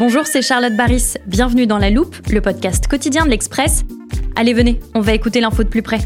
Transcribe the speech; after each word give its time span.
Bonjour, 0.00 0.26
c'est 0.26 0.40
Charlotte 0.40 0.74
Baris. 0.74 1.16
Bienvenue 1.26 1.66
dans 1.66 1.76
La 1.76 1.90
Loupe, 1.90 2.16
le 2.30 2.40
podcast 2.40 2.86
quotidien 2.86 3.26
de 3.26 3.30
l'Express. 3.30 3.84
Allez, 4.34 4.54
venez, 4.54 4.80
on 4.94 5.02
va 5.02 5.12
écouter 5.12 5.42
l'info 5.42 5.62
de 5.62 5.68
plus 5.68 5.82
près. 5.82 5.98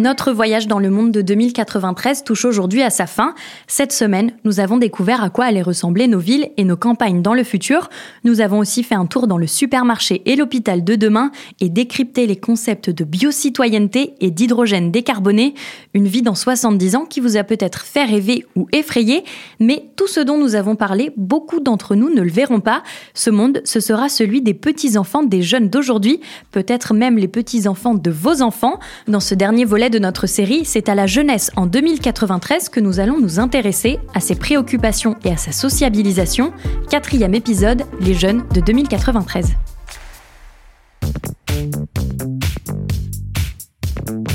Notre 0.00 0.32
voyage 0.32 0.66
dans 0.66 0.78
le 0.78 0.88
monde 0.88 1.12
de 1.12 1.20
2093 1.20 2.24
touche 2.24 2.46
aujourd'hui 2.46 2.82
à 2.82 2.88
sa 2.88 3.06
fin. 3.06 3.34
Cette 3.66 3.92
semaine, 3.92 4.32
nous 4.44 4.58
avons 4.58 4.78
découvert 4.78 5.22
à 5.22 5.28
quoi 5.28 5.44
allaient 5.44 5.60
ressembler 5.60 6.08
nos 6.08 6.18
villes 6.18 6.48
et 6.56 6.64
nos 6.64 6.78
campagnes 6.78 7.20
dans 7.20 7.34
le 7.34 7.44
futur. 7.44 7.90
Nous 8.24 8.40
avons 8.40 8.60
aussi 8.60 8.82
fait 8.82 8.94
un 8.94 9.04
tour 9.04 9.26
dans 9.26 9.36
le 9.36 9.46
supermarché 9.46 10.22
et 10.24 10.36
l'hôpital 10.36 10.84
de 10.84 10.94
demain 10.94 11.30
et 11.60 11.68
décrypté 11.68 12.26
les 12.26 12.36
concepts 12.36 12.88
de 12.88 13.04
biocitoyenneté 13.04 14.14
et 14.22 14.30
d'hydrogène 14.30 14.90
décarboné. 14.90 15.52
Une 15.92 16.06
vie 16.06 16.22
dans 16.22 16.34
70 16.34 16.96
ans 16.96 17.04
qui 17.04 17.20
vous 17.20 17.36
a 17.36 17.44
peut-être 17.44 17.82
fait 17.82 18.06
rêver 18.06 18.46
ou 18.56 18.68
effrayer, 18.72 19.22
mais 19.58 19.90
tout 19.96 20.06
ce 20.06 20.20
dont 20.20 20.38
nous 20.38 20.54
avons 20.54 20.76
parlé, 20.76 21.12
beaucoup 21.18 21.60
d'entre 21.60 21.94
nous 21.94 22.08
ne 22.08 22.22
le 22.22 22.30
verront 22.30 22.60
pas. 22.60 22.82
Ce 23.12 23.28
monde, 23.28 23.60
ce 23.66 23.80
sera 23.80 24.08
celui 24.08 24.40
des 24.40 24.54
petits-enfants 24.54 25.24
des 25.24 25.42
jeunes 25.42 25.68
d'aujourd'hui, 25.68 26.20
peut-être 26.52 26.94
même 26.94 27.18
les 27.18 27.28
petits-enfants 27.28 27.92
de 27.92 28.10
vos 28.10 28.40
enfants. 28.40 28.80
Dans 29.06 29.20
ce 29.20 29.34
dernier 29.34 29.66
volet 29.66 29.89
de 29.90 29.98
notre 29.98 30.26
série, 30.26 30.64
c'est 30.64 30.88
à 30.88 30.94
la 30.94 31.06
jeunesse 31.06 31.50
en 31.56 31.66
2093 31.66 32.68
que 32.68 32.80
nous 32.80 33.00
allons 33.00 33.20
nous 33.20 33.38
intéresser, 33.38 33.98
à 34.14 34.20
ses 34.20 34.34
préoccupations 34.34 35.16
et 35.24 35.30
à 35.30 35.36
sa 35.36 35.52
sociabilisation. 35.52 36.52
Quatrième 36.88 37.34
épisode, 37.34 37.82
les 38.00 38.14
jeunes 38.14 38.44
de 38.54 38.60
2093. 38.60 39.56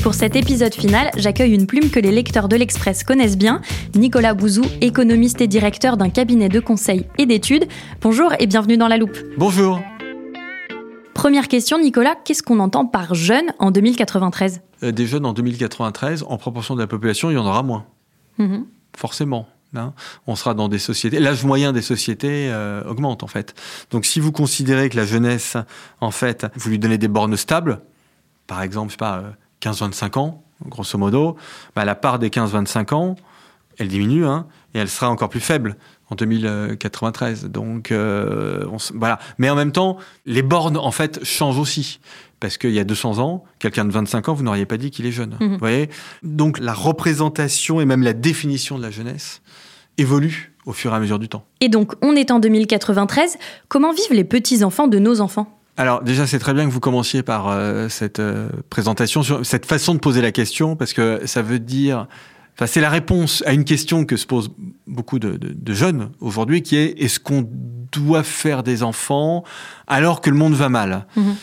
Pour 0.04 0.14
cet 0.14 0.36
épisode 0.36 0.74
final, 0.74 1.10
j'accueille 1.18 1.56
une 1.56 1.66
plume 1.66 1.90
que 1.90 2.00
les 2.00 2.12
lecteurs 2.12 2.48
de 2.48 2.56
l'Express 2.56 3.04
connaissent 3.04 3.38
bien, 3.38 3.62
Nicolas 3.96 4.36
Bouzou, 4.36 4.64
économiste 4.82 5.42
et 5.42 5.48
directeur 5.48 5.98
d'un 5.98 6.10
cabinet 6.10 6.50
de 6.50 6.60
conseil 6.60 7.08
et 7.18 7.26
d'études. 7.26 7.66
Bonjour 8.02 8.32
et 8.40 8.46
bienvenue 8.46 8.78
dans 8.78 8.88
la 8.88 8.98
loupe. 8.98 9.18
Bonjour. 9.38 9.80
Première 11.16 11.48
question, 11.48 11.80
Nicolas, 11.80 12.14
qu'est-ce 12.24 12.44
qu'on 12.44 12.60
entend 12.60 12.86
par 12.86 13.16
jeune 13.16 13.46
en 13.60 13.72
2093 13.72 14.62
Euh, 14.84 14.92
Des 14.92 15.08
jeunes 15.08 15.26
en 15.26 15.32
2093, 15.34 16.26
en 16.28 16.38
proportion 16.38 16.76
de 16.76 16.82
la 16.82 16.88
population, 16.88 17.32
il 17.32 17.36
y 17.36 17.38
en 17.38 17.46
aura 17.48 17.64
moins. 17.64 17.86
Mhm. 18.38 18.66
Forcément. 18.98 19.48
hein. 19.76 19.94
On 20.28 20.36
sera 20.36 20.54
dans 20.54 20.68
des 20.68 20.78
sociétés. 20.78 21.20
L'âge 21.20 21.46
moyen 21.46 21.72
des 21.72 21.82
sociétés 21.82 22.50
euh, 22.52 22.84
augmente 22.84 23.24
en 23.24 23.28
fait. 23.28 23.56
Donc 23.92 24.06
si 24.06 24.20
vous 24.20 24.34
considérez 24.34 24.90
que 24.90 24.98
la 24.98 25.06
jeunesse, 25.06 25.56
en 26.02 26.12
fait, 26.12 26.46
vous 26.56 26.70
lui 26.70 26.80
donnez 26.80 26.98
des 26.98 27.08
bornes 27.08 27.38
stables, 27.38 27.80
par 28.46 28.62
exemple, 28.62 28.90
je 28.90 28.94
sais 28.94 28.98
pas, 28.98 29.20
euh, 29.20 29.32
15-25 29.62 30.20
ans, 30.20 30.44
grosso 30.68 30.98
modo, 30.98 31.38
bah, 31.78 31.86
la 31.86 31.96
part 31.96 32.20
des 32.20 32.30
15-25 32.30 32.94
ans, 32.94 33.16
elle 33.78 33.88
diminue, 33.88 34.26
hein, 34.26 34.48
et 34.74 34.80
elle 34.80 34.90
sera 34.90 35.10
encore 35.10 35.30
plus 35.30 35.40
faible 35.40 35.78
en 36.10 36.16
2093. 36.16 37.46
Donc 37.46 37.92
euh, 37.92 38.66
on 38.72 38.78
voilà. 38.94 39.20
Mais 39.38 39.50
en 39.50 39.56
même 39.56 39.72
temps, 39.72 39.98
les 40.26 40.42
bornes 40.42 40.78
en 40.78 40.92
fait 40.92 41.24
changent 41.24 41.60
aussi. 41.60 42.00
Parce 42.42 42.58
qu'il 42.58 42.72
y 42.72 42.80
a 42.80 42.84
200 42.84 43.20
ans, 43.20 43.44
quelqu'un 43.60 43.86
de 43.86 43.92
25 43.92 44.30
ans, 44.30 44.34
vous 44.34 44.44
n'auriez 44.44 44.66
pas 44.66 44.78
dit 44.78 44.92
qu'il 44.92 45.06
est 45.06 45.12
jeune. 45.12 45.38
Mhm. 45.40 45.54
Vous 45.54 45.58
voyez? 45.58 45.90
Donc 46.22 46.60
la 46.60 46.74
représentation 46.74 47.80
et 47.80 47.86
même 47.86 48.04
la 48.04 48.14
définition 48.14 48.78
de 48.78 48.84
la 48.84 48.92
jeunesse 48.92 49.42
évolue 49.98 50.54
au 50.66 50.74
fur 50.74 50.92
et 50.92 50.96
à 50.96 51.00
mesure 51.00 51.20
du 51.20 51.30
temps. 51.30 51.46
Et 51.62 51.70
donc, 51.70 51.94
on 52.02 52.16
est 52.16 52.32
en 52.32 52.40
2093. 52.40 53.38
Comment 53.68 53.94
vivent 53.94 54.12
les 54.12 54.24
petits-enfants 54.24 54.88
de 54.88 55.00
nos 55.00 55.22
enfants? 55.22 55.60
Alors 55.78 56.02
déjà, 56.02 56.26
c'est 56.28 56.40
très 56.40 56.54
bien 56.54 56.66
que 56.66 56.72
vous 56.72 56.80
commenciez 56.80 57.22
par 57.22 57.50
euh, 57.50 57.90
cette 57.90 58.20
euh, 58.20 58.50
présentation, 58.70 59.24
sur 59.24 59.46
cette 59.46 59.66
façon 59.66 59.94
de 59.94 60.00
poser 60.00 60.22
la 60.22 60.32
question, 60.32 60.76
parce 60.76 60.94
que 60.94 61.22
ça 61.26 61.42
veut 61.42 61.60
dire... 61.60 62.08
Enfin, 62.56 62.68
c'est 62.68 62.82
la 62.82 62.90
réponse 62.90 63.44
à 63.46 63.54
une 63.54 63.66
question 63.66 64.06
que 64.06 64.16
se 64.18 64.26
posent 64.26 64.52
beaucoup 64.88 65.20
de, 65.20 65.36
de- 65.38 65.54
de 65.54 65.74
jeunes 65.74 66.12
aujourd'hui, 66.22 66.62
qui 66.62 66.78
est 66.78 66.96
est-ce 67.02 67.20
qu'on 67.20 67.48
doit 67.92 68.24
faire 68.24 68.64
des 68.64 68.82
enfants 68.84 69.44
alors 69.88 70.22
que 70.22 70.30
le 70.30 70.38
monde 70.38 70.54
va 70.54 70.70
mal? 70.70 71.06
Mhm. 71.18 71.36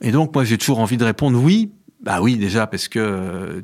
Et 0.00 0.12
donc, 0.12 0.32
moi, 0.34 0.44
j'ai 0.44 0.56
toujours 0.58 0.78
envie 0.78 0.96
de 0.96 1.04
répondre 1.04 1.40
oui. 1.42 1.72
Bah 2.02 2.20
oui, 2.22 2.36
déjà, 2.36 2.68
parce 2.68 2.86
que 2.86 3.00
euh, 3.00 3.62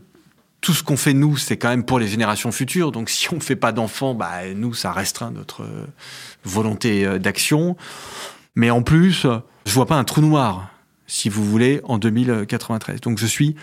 tout 0.60 0.72
ce 0.72 0.82
qu'on 0.82 0.96
fait, 0.96 1.14
nous, 1.14 1.36
c'est 1.36 1.56
quand 1.56 1.68
même 1.68 1.84
pour 1.84 2.00
les 2.00 2.08
générations 2.08 2.50
futures. 2.50 2.90
Donc, 2.90 3.08
si 3.08 3.32
on 3.32 3.36
ne 3.36 3.40
fait 3.40 3.54
pas 3.54 3.70
d'enfants, 3.70 4.14
bah, 4.14 4.52
nous, 4.56 4.74
ça 4.74 4.90
restreint 4.90 5.30
notre 5.30 5.62
euh, 5.62 5.86
volonté 6.44 7.06
euh, 7.06 7.18
d'action. 7.20 7.76
Mais 8.56 8.70
en 8.70 8.82
plus, 8.82 9.26
je 9.64 9.72
vois 9.72 9.86
pas 9.86 9.94
un 9.96 10.02
trou 10.04 10.20
noir, 10.22 10.70
si 11.06 11.28
vous 11.28 11.44
voulez, 11.44 11.80
en 11.84 11.98
2093. 11.98 13.00
Donc, 13.00 13.18
je 13.18 13.26
suis 13.26 13.54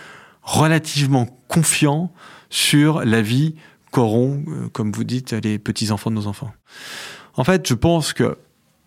relativement 0.42 1.28
confiant 1.48 2.12
sur 2.50 3.04
la 3.06 3.22
vie 3.22 3.56
qu'auront, 3.92 4.44
euh, 4.48 4.70
comme 4.70 4.92
vous 4.92 5.04
dites, 5.04 5.34
les 5.34 5.60
petits-enfants 5.60 6.10
de 6.10 6.16
nos 6.16 6.28
enfants. 6.28 6.52
En 7.36 7.44
fait, 7.44 7.68
je 7.68 7.74
pense 7.74 8.14
que 8.14 8.38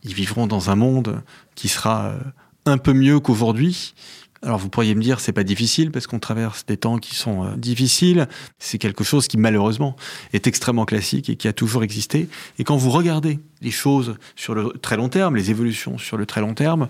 ils 0.02 0.14
vivront 0.14 0.46
dans 0.46 0.70
un 0.70 0.76
monde 0.76 1.22
qui 1.54 1.68
sera 1.68 2.06
euh, 2.06 2.18
un 2.66 2.78
peu 2.78 2.92
mieux 2.92 3.20
qu'aujourd'hui. 3.20 3.94
Alors 4.42 4.58
vous 4.58 4.68
pourriez 4.68 4.94
me 4.94 5.00
dire 5.00 5.20
c'est 5.20 5.32
pas 5.32 5.44
difficile 5.44 5.90
parce 5.90 6.06
qu'on 6.06 6.18
traverse 6.18 6.66
des 6.66 6.76
temps 6.76 6.98
qui 6.98 7.14
sont 7.14 7.44
euh, 7.44 7.56
difficiles. 7.56 8.28
C'est 8.58 8.76
quelque 8.76 9.02
chose 9.02 9.26
qui 9.26 9.38
malheureusement 9.38 9.96
est 10.34 10.46
extrêmement 10.46 10.84
classique 10.84 11.30
et 11.30 11.36
qui 11.36 11.48
a 11.48 11.54
toujours 11.54 11.82
existé. 11.82 12.28
Et 12.58 12.64
quand 12.64 12.76
vous 12.76 12.90
regardez 12.90 13.40
les 13.62 13.70
choses 13.70 14.16
sur 14.36 14.54
le 14.54 14.74
très 14.82 14.98
long 14.98 15.08
terme, 15.08 15.36
les 15.36 15.50
évolutions 15.50 15.96
sur 15.96 16.18
le 16.18 16.26
très 16.26 16.42
long 16.42 16.52
terme, 16.52 16.88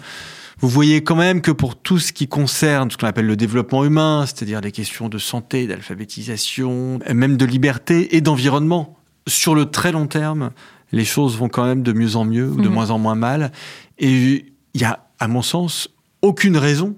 vous 0.61 0.69
voyez 0.69 1.03
quand 1.03 1.17
même 1.17 1.41
que 1.41 1.51
pour 1.51 1.77
tout 1.77 1.99
ce 1.99 2.13
qui 2.13 2.29
concerne 2.29 2.91
ce 2.91 2.97
qu'on 2.97 3.07
appelle 3.07 3.27
le 3.27 3.37
développement 3.37 3.85
humain, 3.85 4.25
c'est-à-dire 4.27 4.61
les 4.61 4.73
questions 4.73 5.09
de 5.09 5.19
santé, 5.19 5.67
d'alphabétisation, 5.67 7.01
même 7.13 7.37
de 7.37 7.45
liberté 7.45 8.17
et 8.17 8.21
d'environnement, 8.21 8.97
sur 9.27 9.55
le 9.55 9.67
très 9.67 9.93
long 9.93 10.07
terme, 10.07 10.51
les 10.93 11.05
choses 11.05 11.37
vont 11.37 11.49
quand 11.49 11.65
même 11.65 11.83
de 11.83 11.93
mieux 11.93 12.17
en 12.17 12.25
mieux 12.25 12.49
ou 12.49 12.57
de 12.61 12.69
Mhm. 12.69 12.75
moins 12.75 12.91
en 12.91 12.99
moins 12.99 13.15
mal. 13.15 13.53
Et 13.99 14.47
il 14.75 14.81
y 14.81 14.85
a, 14.85 15.07
à 15.19 15.29
mon 15.29 15.43
sens, 15.43 15.89
aucune 16.23 16.57
raison 16.57 16.97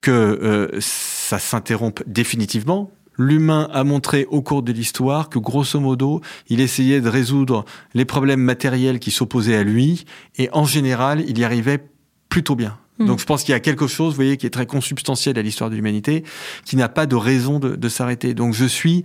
que 0.00 0.10
euh, 0.10 0.68
ça 0.80 1.38
s'interrompe 1.38 2.02
définitivement. 2.06 2.90
L'humain 3.18 3.68
a 3.72 3.82
montré 3.82 4.26
au 4.30 4.42
cours 4.42 4.62
de 4.62 4.70
l'histoire 4.72 5.28
que, 5.28 5.40
grosso 5.40 5.80
modo, 5.80 6.20
il 6.48 6.60
essayait 6.60 7.00
de 7.00 7.08
résoudre 7.08 7.64
les 7.92 8.04
problèmes 8.04 8.40
matériels 8.40 9.00
qui 9.00 9.10
s'opposaient 9.10 9.56
à 9.56 9.64
lui, 9.64 10.04
et 10.38 10.48
en 10.52 10.64
général, 10.64 11.24
il 11.26 11.36
y 11.38 11.44
arrivait 11.44 11.82
plutôt 12.28 12.54
bien. 12.54 12.78
Mhm. 12.98 13.06
Donc 13.06 13.20
je 13.20 13.24
pense 13.24 13.44
qu'il 13.44 13.52
y 13.52 13.56
a 13.56 13.60
quelque 13.60 13.86
chose, 13.86 14.10
vous 14.10 14.16
voyez, 14.16 14.36
qui 14.36 14.46
est 14.46 14.50
très 14.50 14.66
consubstantiel 14.66 15.38
à 15.38 15.42
l'histoire 15.42 15.70
de 15.70 15.76
l'humanité, 15.76 16.24
qui 16.64 16.76
n'a 16.76 16.88
pas 16.88 17.06
de 17.06 17.16
raison 17.16 17.58
de, 17.58 17.76
de 17.76 17.88
s'arrêter. 17.88 18.34
Donc 18.34 18.54
je 18.54 18.64
suis 18.64 19.04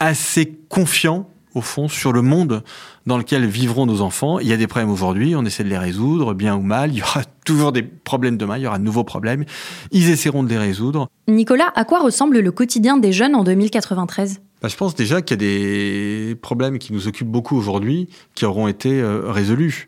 assez 0.00 0.58
confiant, 0.68 1.30
au 1.54 1.60
fond, 1.62 1.88
sur 1.88 2.12
le 2.12 2.20
monde 2.20 2.62
dans 3.06 3.16
lequel 3.16 3.46
vivront 3.46 3.86
nos 3.86 4.02
enfants. 4.02 4.38
Il 4.40 4.48
y 4.48 4.52
a 4.52 4.56
des 4.56 4.66
problèmes 4.66 4.90
aujourd'hui, 4.90 5.34
on 5.36 5.44
essaie 5.44 5.64
de 5.64 5.68
les 5.68 5.78
résoudre, 5.78 6.34
bien 6.34 6.54
ou 6.56 6.62
mal. 6.62 6.92
Il 6.92 6.98
y 6.98 7.02
aura 7.02 7.22
toujours 7.44 7.72
des 7.72 7.82
problèmes 7.82 8.36
demain, 8.36 8.58
il 8.58 8.64
y 8.64 8.66
aura 8.66 8.78
de 8.78 8.84
nouveaux 8.84 9.04
problèmes. 9.04 9.44
Ils 9.92 10.10
essaieront 10.10 10.42
de 10.42 10.48
les 10.48 10.58
résoudre. 10.58 11.08
Nicolas, 11.28 11.72
à 11.74 11.84
quoi 11.84 12.00
ressemble 12.00 12.40
le 12.40 12.52
quotidien 12.52 12.98
des 12.98 13.12
jeunes 13.12 13.34
en 13.34 13.44
2093 13.44 14.40
Bah, 14.60 14.68
je 14.68 14.76
pense 14.76 14.94
déjà 14.94 15.22
qu'il 15.22 15.40
y 15.40 15.46
a 15.46 15.48
des 15.48 16.34
problèmes 16.42 16.78
qui 16.78 16.92
nous 16.92 17.08
occupent 17.08 17.30
beaucoup 17.30 17.56
aujourd'hui 17.56 18.08
qui 18.34 18.44
auront 18.44 18.68
été 18.68 19.00
euh, 19.00 19.30
résolus. 19.30 19.86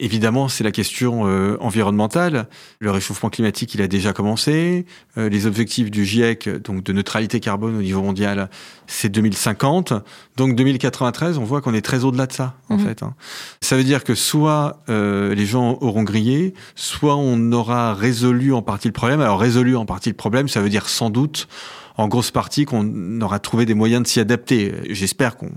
Évidemment, 0.00 0.48
c'est 0.48 0.64
la 0.64 0.72
question 0.72 1.28
euh, 1.28 1.56
environnementale. 1.60 2.48
Le 2.80 2.90
réchauffement 2.90 3.30
climatique, 3.30 3.74
il 3.74 3.80
a 3.82 3.86
déjà 3.86 4.12
commencé. 4.12 4.86
Euh, 5.16 5.28
les 5.28 5.46
objectifs 5.46 5.88
du 5.88 6.04
GIEC, 6.04 6.48
donc 6.48 6.82
de 6.82 6.92
neutralité 6.92 7.38
carbone 7.38 7.76
au 7.76 7.80
niveau 7.82 8.02
mondial, 8.02 8.50
c'est 8.88 9.08
2050. 9.08 9.92
Donc 10.36 10.56
2093, 10.56 11.38
on 11.38 11.44
voit 11.44 11.60
qu'on 11.60 11.74
est 11.74 11.80
très 11.80 12.04
au-delà 12.04 12.26
de 12.26 12.32
ça, 12.32 12.54
en 12.70 12.76
Mhm. 12.76 12.84
fait. 12.84 13.02
hein. 13.04 13.14
Ça 13.60 13.76
veut 13.76 13.84
dire 13.84 14.02
que 14.02 14.16
soit 14.16 14.82
euh, 14.88 15.32
les 15.32 15.46
gens 15.46 15.78
auront 15.80 16.02
grillé, 16.02 16.54
soit 16.74 17.14
on 17.14 17.52
aura 17.52 17.94
résolu 17.94 18.52
en 18.52 18.62
partie 18.62 18.88
le 18.88 18.92
problème. 18.92 19.20
Alors 19.20 19.38
résolu 19.38 19.76
en 19.76 19.86
partie 19.86 20.08
le 20.08 20.16
problème, 20.16 20.48
ça 20.48 20.60
veut 20.60 20.70
dire 20.70 20.88
sans 20.88 21.08
doute 21.08 21.46
en 21.96 22.08
grosse 22.08 22.30
partie 22.30 22.64
qu'on 22.64 23.20
aura 23.20 23.38
trouvé 23.38 23.66
des 23.66 23.74
moyens 23.74 24.02
de 24.02 24.08
s'y 24.08 24.20
adapter. 24.20 24.74
J'espère 24.90 25.36
qu'on 25.36 25.50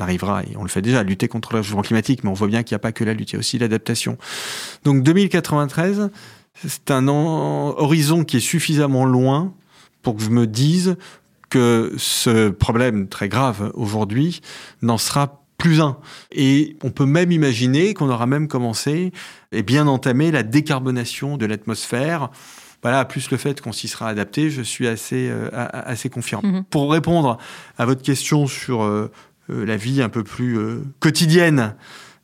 arrivera, 0.00 0.42
et 0.42 0.56
on 0.56 0.62
le 0.62 0.68
fait 0.68 0.82
déjà, 0.82 1.00
à 1.00 1.02
lutter 1.02 1.28
contre 1.28 1.52
le 1.52 1.60
réchauffement 1.60 1.82
climatique, 1.82 2.24
mais 2.24 2.30
on 2.30 2.34
voit 2.34 2.48
bien 2.48 2.62
qu'il 2.62 2.74
n'y 2.74 2.76
a 2.76 2.80
pas 2.80 2.92
que 2.92 3.04
la 3.04 3.14
lutte, 3.14 3.30
il 3.30 3.34
y 3.34 3.36
a 3.36 3.38
aussi 3.38 3.58
l'adaptation. 3.58 4.18
Donc 4.84 5.02
2093, 5.02 6.10
c'est 6.66 6.90
un 6.90 7.06
horizon 7.08 8.24
qui 8.24 8.38
est 8.38 8.40
suffisamment 8.40 9.04
loin 9.04 9.52
pour 10.02 10.16
que 10.16 10.22
je 10.22 10.30
me 10.30 10.46
dise 10.46 10.96
que 11.48 11.92
ce 11.96 12.50
problème 12.50 13.08
très 13.08 13.28
grave 13.28 13.70
aujourd'hui 13.74 14.40
n'en 14.82 14.98
sera 14.98 15.40
plus 15.58 15.80
un. 15.80 15.96
Et 16.32 16.76
on 16.82 16.90
peut 16.90 17.06
même 17.06 17.30
imaginer 17.30 17.94
qu'on 17.94 18.10
aura 18.10 18.26
même 18.26 18.48
commencé 18.48 19.12
et 19.52 19.62
bien 19.62 19.86
entamé 19.86 20.30
la 20.30 20.42
décarbonation 20.42 21.36
de 21.36 21.46
l'atmosphère. 21.46 22.30
Voilà, 22.84 23.04
plus 23.06 23.30
le 23.30 23.36
fait 23.38 23.60
qu'on 23.60 23.72
s'y 23.72 23.88
sera 23.88 24.08
adapté, 24.08 24.50
je 24.50 24.62
suis 24.62 24.86
assez, 24.86 25.28
euh, 25.30 25.48
assez 25.52 26.08
confiant. 26.10 26.40
Mhm. 26.44 26.64
Pour 26.64 26.92
répondre 26.92 27.38
à 27.78 27.86
votre 27.86 28.02
question 28.02 28.46
sur 28.46 28.82
euh, 28.84 29.10
euh, 29.50 29.64
la 29.64 29.76
vie 29.76 30.00
un 30.02 30.08
peu 30.10 30.22
plus 30.22 30.58
quotidienne 31.00 31.74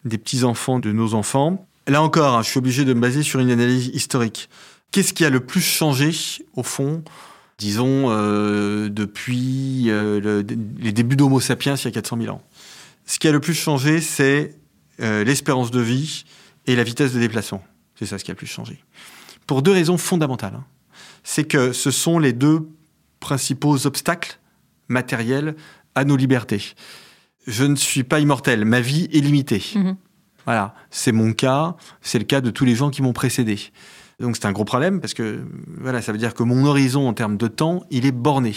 des 0.05 0.19
petits-enfants, 0.19 0.79
de 0.79 0.93
nos 0.93 1.15
enfants, 1.15 1.67
là 1.89 2.03
encore, 2.03 2.37
hein, 2.37 2.43
je 2.43 2.49
suis 2.51 2.59
obligé 2.59 2.85
de 2.85 2.93
me 2.95 3.01
baser 3.01 3.23
sur 3.23 3.41
une 3.41 3.51
analyse 3.51 3.87
historique. 3.89 4.49
Qu'est-ce 4.93 5.13
qui 5.15 5.25
a 5.25 5.31
le 5.31 5.41
plus 5.41 5.61
changé, 5.61 6.11
au 6.55 6.63
fond, 6.63 7.03
disons, 7.59 8.07
euh, 8.11 8.89
depuis 8.91 9.85
euh, 9.91 10.21
le- 10.21 10.45
les 10.79 10.93
débuts 10.93 11.17
d'Homo 11.17 11.41
sapiens 11.41 11.75
il 11.77 11.85
y 11.85 11.89
a 11.89 11.91
400 11.91 12.19
000 12.21 12.35
ans? 12.35 12.43
Ce 13.07 13.19
qui 13.19 13.29
a 13.29 13.33
le 13.33 13.41
plus 13.41 13.55
changé, 13.55 14.01
c'est 14.01 14.57
euh, 15.01 15.25
l'espérance 15.25 15.71
de 15.71 15.81
vie 15.81 16.25
et 16.67 16.77
la 16.77 16.85
vitesse 16.85 17.13
de 17.15 17.19
déplacement. 17.21 17.63
C'est 17.99 18.07
ça 18.07 18.19
ce 18.19 18.25
qui 18.25 18.31
a 18.31 18.35
le 18.35 18.39
plus 18.39 18.47
changé. 18.47 18.79
Pour 19.51 19.63
deux 19.63 19.73
raisons 19.73 19.99
fondamentales. 19.99 20.55
hein. 20.55 20.65
C'est 21.25 21.43
que 21.43 21.73
ce 21.73 21.91
sont 21.91 22.21
les 22.21 22.33
deux 22.33 22.69
principaux 23.19 23.85
obstacles 23.85 24.39
matériels 24.87 25.57
à 25.97 26.05
nos 26.05 26.15
libertés. 26.15 26.63
Je 27.49 27.65
ne 27.65 27.75
suis 27.75 28.05
pas 28.05 28.21
immortel, 28.21 28.65
ma 28.65 28.81
vie 28.81 29.09
est 29.13 29.19
limitée. 29.19 29.65
Mhm. 29.75 29.97
Voilà, 30.45 30.77
c'est 30.91 31.11
mon 31.11 31.33
cas, 31.33 31.75
c'est 32.01 32.21
le 32.21 32.27
cas 32.27 32.41
de 32.41 32.53
tous 32.53 32.65
les 32.65 32.77
gens 32.77 32.91
qui 32.91 33.03
m'ont 33.03 33.13
précédé. 33.13 33.59
Donc 34.21 34.37
c'est 34.37 34.47
un 34.47 34.53
gros 34.53 34.65
problème 34.65 35.01
parce 35.01 35.15
que 35.15 35.45
voilà, 35.81 36.01
ça 36.01 36.13
veut 36.13 36.19
dire 36.19 36.35
que 36.35 36.45
mon 36.45 36.65
horizon 36.65 37.09
en 37.09 37.13
termes 37.13 37.37
de 37.37 37.49
temps, 37.49 37.83
il 37.91 38.07
est 38.07 38.13
borné. 38.13 38.55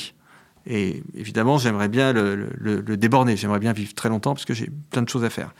Et 0.65 1.03
évidemment, 1.15 1.57
j'aimerais 1.57 1.89
bien 1.89 2.13
le, 2.13 2.47
le- 2.57 2.97
déborner. 2.97 3.35
J'aimerais 3.35 3.59
bien 3.59 3.73
vivre 3.73 3.93
très 3.93 4.09
longtemps 4.09 4.33
parce 4.33 4.45
que 4.45 4.53
j'ai 4.53 4.69
plein 4.91 5.01
de 5.01 5.09
choses 5.09 5.23
à 5.23 5.29
faire. 5.29 5.53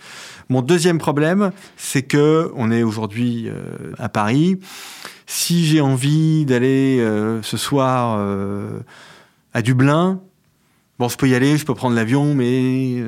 Mon 0.50 0.62
deuxième 0.62 0.98
problème, 0.98 1.52
c'est 1.76 2.04
que 2.04 2.52
on 2.56 2.72
est 2.72 2.84
aujourd'hui 2.84 3.50
euh, 3.50 3.92
à 3.98 4.08
Paris. 4.08 4.60
Si 5.26 5.66
j'ai 5.66 5.82
envie 5.82 6.46
d'aller 6.46 7.00
euh, 7.00 7.42
ce 7.42 7.58
soir 7.58 8.18
euh, 8.20 8.80
à 9.54 9.62
Dublin, 9.62 10.22
bon, 11.00 11.10
je 11.10 11.18
peux 11.18 11.28
y 11.28 11.36
aller, 11.36 11.58
je 11.58 11.66
peux 11.66 11.76
prendre 11.76 11.96
l'avion, 11.96 12.34
mais 12.34 13.04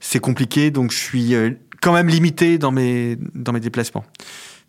c'est 0.00 0.20
compliqué, 0.20 0.70
donc 0.70 0.92
je 0.92 0.98
suis 0.98 1.34
quand 1.82 1.92
même 1.92 2.08
limité 2.08 2.58
dans 2.58 2.72
mes 2.72 3.16
dans 3.34 3.52
mes 3.52 3.60
déplacements. 3.60 4.04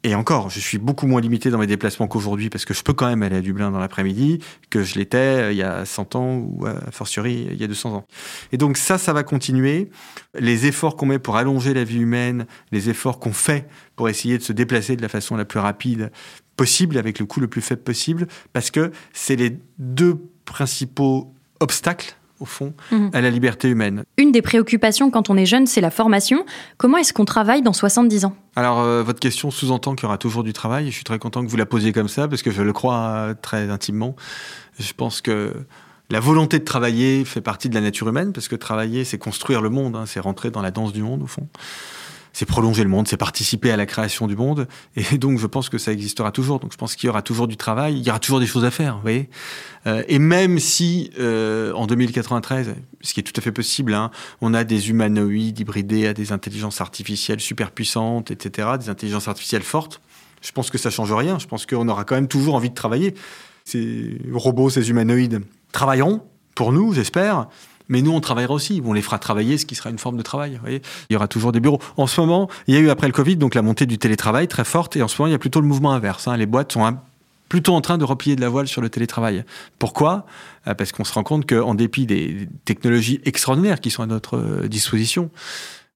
Et 0.04 0.16
encore, 0.16 0.50
je 0.50 0.60
suis 0.60 0.78
beaucoup 0.78 1.08
moins 1.08 1.20
limité 1.20 1.50
dans 1.50 1.58
mes 1.58 1.68
déplacements 1.68 2.08
qu'aujourd'hui 2.08 2.50
parce 2.50 2.66
que 2.66 2.74
je 2.74 2.84
peux 2.84 2.94
quand 2.94 3.08
même 3.08 3.24
aller 3.24 3.38
à 3.38 3.42
Dublin 3.42 3.72
dans 3.72 3.80
l'après-midi 3.80 4.40
que 4.70 4.84
je 4.84 4.96
l'étais 4.96 5.18
euh, 5.18 5.52
il 5.52 5.58
y 5.58 5.64
a 5.64 5.86
100 5.86 6.16
ans 6.16 6.38
ou 6.38 6.66
a 6.66 6.92
fortiori 6.92 7.48
il 7.52 7.60
y 7.60 7.64
a 7.64 7.68
200 7.68 7.94
ans. 7.94 8.08
Et 8.52 8.58
donc 8.58 8.78
ça, 8.78 8.98
ça 8.98 9.12
va 9.12 9.24
continuer. 9.24 9.90
Les 10.38 10.66
efforts 10.68 10.96
qu'on 10.96 11.08
met 11.08 11.20
pour 11.20 11.36
allonger 11.36 11.74
la 11.74 11.84
vie 11.84 12.00
humaine, 12.00 12.46
les 12.72 12.90
efforts 12.90 13.20
qu'on 13.20 13.34
fait 13.34 13.68
pour 13.96 14.08
essayer 14.08 14.38
de 14.38 14.44
se 14.44 14.54
déplacer 14.54 14.96
de 14.96 15.02
la 15.02 15.10
façon 15.10 15.36
la 15.36 15.46
plus 15.46 15.60
rapide 15.60 16.12
possible, 16.58 16.98
avec 16.98 17.20
le 17.20 17.26
coût 17.26 17.40
le 17.40 17.48
plus 17.48 17.62
faible 17.62 17.84
possible, 17.84 18.28
parce 18.52 18.72
que 18.72 18.92
c'est 19.14 19.36
les 19.36 19.58
deux 19.78 20.20
principaux 20.46 21.34
obstacles, 21.60 22.17
au 22.40 22.46
fond, 22.46 22.74
Mhm. 22.92 23.10
à 23.14 23.22
la 23.22 23.30
liberté 23.30 23.68
humaine. 23.70 24.04
Une 24.18 24.32
des 24.32 24.42
préoccupations 24.42 25.10
quand 25.12 25.30
on 25.30 25.38
est 25.38 25.46
jeune, 25.46 25.66
c'est 25.68 25.82
la 25.82 25.90
formation. 25.92 26.46
Comment 26.78 26.98
est-ce 26.98 27.14
qu'on 27.14 27.26
travaille 27.26 27.62
dans 27.62 27.74
70 27.74 28.26
ans? 28.26 28.36
Alors, 28.56 28.80
euh, 28.80 29.04
votre 29.04 29.20
question 29.20 29.52
sous-entend 29.52 29.96
qu'il 29.96 30.04
y 30.04 30.06
aura 30.08 30.18
toujours 30.18 30.44
du 30.44 30.54
travail. 30.54 30.88
Je 30.88 30.92
suis 30.96 31.04
très 31.04 31.20
content 31.20 31.44
que 31.44 31.50
vous 31.50 31.58
la 31.58 31.66
posiez 31.66 31.92
comme 31.94 32.08
ça, 32.08 32.28
parce 32.28 32.42
que 32.42 32.52
je 32.52 32.62
le 32.62 32.74
crois 32.74 32.96
euh, 32.98 33.34
très 33.42 33.70
intimement. 33.70 34.16
Je 34.80 34.94
pense 34.94 35.22
que 35.22 35.54
la 36.10 36.20
volonté 36.20 36.60
de 36.60 36.64
travailler 36.64 37.26
fait 37.26 37.42
partie 37.42 37.70
de 37.70 37.76
la 37.76 37.82
nature 37.82 38.08
humaine, 38.08 38.32
parce 38.34 38.48
que 38.48 38.56
travailler, 38.56 39.04
c'est 39.04 39.18
construire 39.18 39.62
le 39.62 39.70
monde, 39.70 39.96
hein, 39.96 40.06
c'est 40.06 40.20
rentrer 40.20 40.52
dans 40.52 40.62
la 40.62 40.72
danse 40.72 40.94
du 40.94 41.02
monde, 41.04 41.24
au 41.24 41.28
fond. 41.28 41.48
C'est 42.38 42.46
prolonger 42.46 42.84
le 42.84 42.90
monde, 42.92 43.08
c'est 43.08 43.18
participer 43.18 43.72
à 43.72 43.78
la 43.78 43.88
création 43.88 44.28
du 44.28 44.36
monde. 44.36 44.68
Et 44.96 45.18
donc, 45.18 45.40
je 45.40 45.48
pense 45.48 45.70
que 45.70 45.80
ça 45.80 45.92
existera 45.92 46.32
toujours. 46.32 46.60
Donc, 46.60 46.72
je 46.72 46.78
pense 46.78 46.96
qu'il 46.96 47.08
y 47.08 47.10
aura 47.10 47.24
toujours 47.24 47.48
du 47.48 47.58
travail, 47.58 47.98
il 47.98 48.06
y 48.06 48.12
aura 48.12 48.20
toujours 48.20 48.40
des 48.40 48.46
choses 48.46 48.64
à 48.64 48.70
faire, 48.70 48.98
vous 48.98 49.02
voyez. 49.02 49.28
Euh, 49.88 50.04
et 50.08 50.20
même 50.20 50.60
si, 50.60 51.10
euh, 51.18 51.74
en 51.74 51.88
2093, 51.88 52.76
ce 53.02 53.14
qui 53.16 53.22
est 53.22 53.24
tout 53.24 53.34
à 53.36 53.42
fait 53.42 53.52
possible, 53.52 53.96
hein, 53.96 54.12
on 54.40 54.54
a 54.54 54.64
des 54.66 54.92
humanoïdes 54.92 55.60
hybridés 55.60 56.06
à 56.06 56.14
des 56.14 56.32
intelligences 56.32 56.80
artificielles 56.80 57.40
super 57.40 57.72
puissantes, 57.72 58.30
etc., 58.30 58.68
des 58.80 58.90
intelligences 58.90 59.28
artificielles 59.28 59.64
fortes, 59.64 60.00
je 60.44 60.52
pense 60.52 60.70
que 60.70 60.78
ça 60.78 60.92
change 60.92 61.12
rien. 61.12 61.40
Je 61.40 61.48
pense 61.48 61.66
qu'on 61.66 61.90
aura 61.90 62.04
quand 62.04 62.14
même 62.14 62.28
toujours 62.28 62.54
envie 62.54 62.70
de 62.70 62.76
travailler. 62.76 63.16
Ces 63.66 64.16
robots, 64.32 64.70
ces 64.70 64.92
humanoïdes 64.92 65.42
travailleront 65.72 66.22
pour 66.54 66.72
nous, 66.72 66.94
j'espère. 66.94 67.48
Mais 67.90 68.02
nous, 68.02 68.12
on 68.12 68.20
travaillera 68.22 68.54
aussi. 68.54 68.82
On 68.86 68.94
les 68.94 69.02
fera 69.02 69.20
travailler, 69.20 69.58
ce 69.58 69.66
qui 69.66 69.76
sera 69.76 69.90
une 69.90 70.00
forme 70.00 70.18
de 70.18 70.24
travail. 70.24 70.60
il 70.68 70.82
y 71.14 71.16
aura 71.16 71.28
toujours 71.28 71.52
des 71.52 71.60
bureaux. 71.60 71.80
En 71.96 72.08
ce 72.08 72.20
moment, 72.22 72.50
il 72.68 72.74
y 72.74 72.78
a 72.78 72.80
eu 72.80 72.90
après 72.90 73.08
le 73.08 73.14
Covid, 73.14 73.38
donc 73.38 73.56
la 73.56 73.62
montée 73.62 73.86
du 73.86 73.98
télétravail 73.98 74.48
très 74.48 74.66
forte. 74.66 74.96
Et 74.96 75.02
en 75.02 75.08
ce 75.08 75.22
moment, 75.22 75.28
il 75.28 75.32
y 75.32 75.36
a 75.36 75.40
plutôt 75.40 75.62
le 75.62 75.68
mouvement 75.68 75.94
inverse. 75.94 76.28
hein. 76.28 76.38
Les 76.38 76.46
boîtes 76.46 76.74
sont 76.74 76.98
plutôt 77.50 77.74
en 77.74 77.82
train 77.82 77.98
de 77.98 78.04
replier 78.04 78.36
de 78.36 78.42
la 78.42 78.50
voile 78.50 78.68
sur 78.68 78.82
le 78.82 78.90
télétravail. 78.90 79.44
Pourquoi? 79.80 80.26
Euh, 80.68 80.74
Parce 80.74 80.92
qu'on 80.92 81.04
se 81.04 81.14
rend 81.14 81.24
compte 81.24 81.48
qu'en 81.48 81.76
dépit 81.76 82.06
des 82.06 82.48
technologies 82.66 83.22
extraordinaires 83.26 83.80
qui 83.80 83.90
sont 83.90 84.04
à 84.04 84.08
notre 84.08 84.38
euh, 84.38 84.68
disposition, 84.68 85.30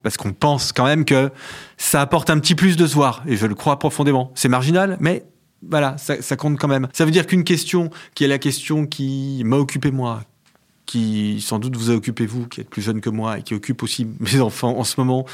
parce 0.04 0.18
qu'on 0.18 0.34
pense 0.34 0.72
quand 0.72 0.86
même 0.86 1.06
que 1.06 1.30
ça 1.78 2.02
apporte 2.02 2.30
un 2.30 2.40
petit 2.40 2.56
plus 2.56 2.78
de 2.78 2.88
se 2.88 2.96
voir, 2.96 3.24
et 3.28 3.36
je 3.36 3.46
le 3.46 3.56
crois 3.56 3.80
profondément. 3.80 4.32
C'est 4.36 4.50
marginal, 4.50 4.98
mais 5.00 5.26
voilà, 5.70 5.98
ça, 5.98 6.22
ça 6.22 6.36
compte 6.36 6.58
quand 6.58 6.68
même. 6.68 6.88
Ça 6.94 7.06
veut 7.06 7.12
dire 7.12 7.28
qu'une 7.28 7.44
question 7.44 7.90
qui 8.16 8.24
est 8.24 8.28
la 8.28 8.40
question 8.40 8.88
qui 8.88 9.44
m'a 9.46 9.58
occupé 9.58 9.92
moi, 9.92 10.24
qui 10.92 11.40
sans 11.40 11.58
doute 11.58 11.78
vous 11.78 11.90
a 11.90 11.94
occupé 11.94 12.26
vous, 12.26 12.48
qui 12.48 12.60
êtes 12.60 12.70
plus 12.70 12.82
jeune 12.82 13.00
que 13.00 13.10
moi 13.10 13.40
et 13.40 13.44
qui 13.44 13.54
occupe 13.54 13.82
aussi 13.82 14.06
mes 14.20 14.42
enfants 14.42 14.78
en 14.78 14.84
ce 14.84 15.00
moment, 15.00 15.26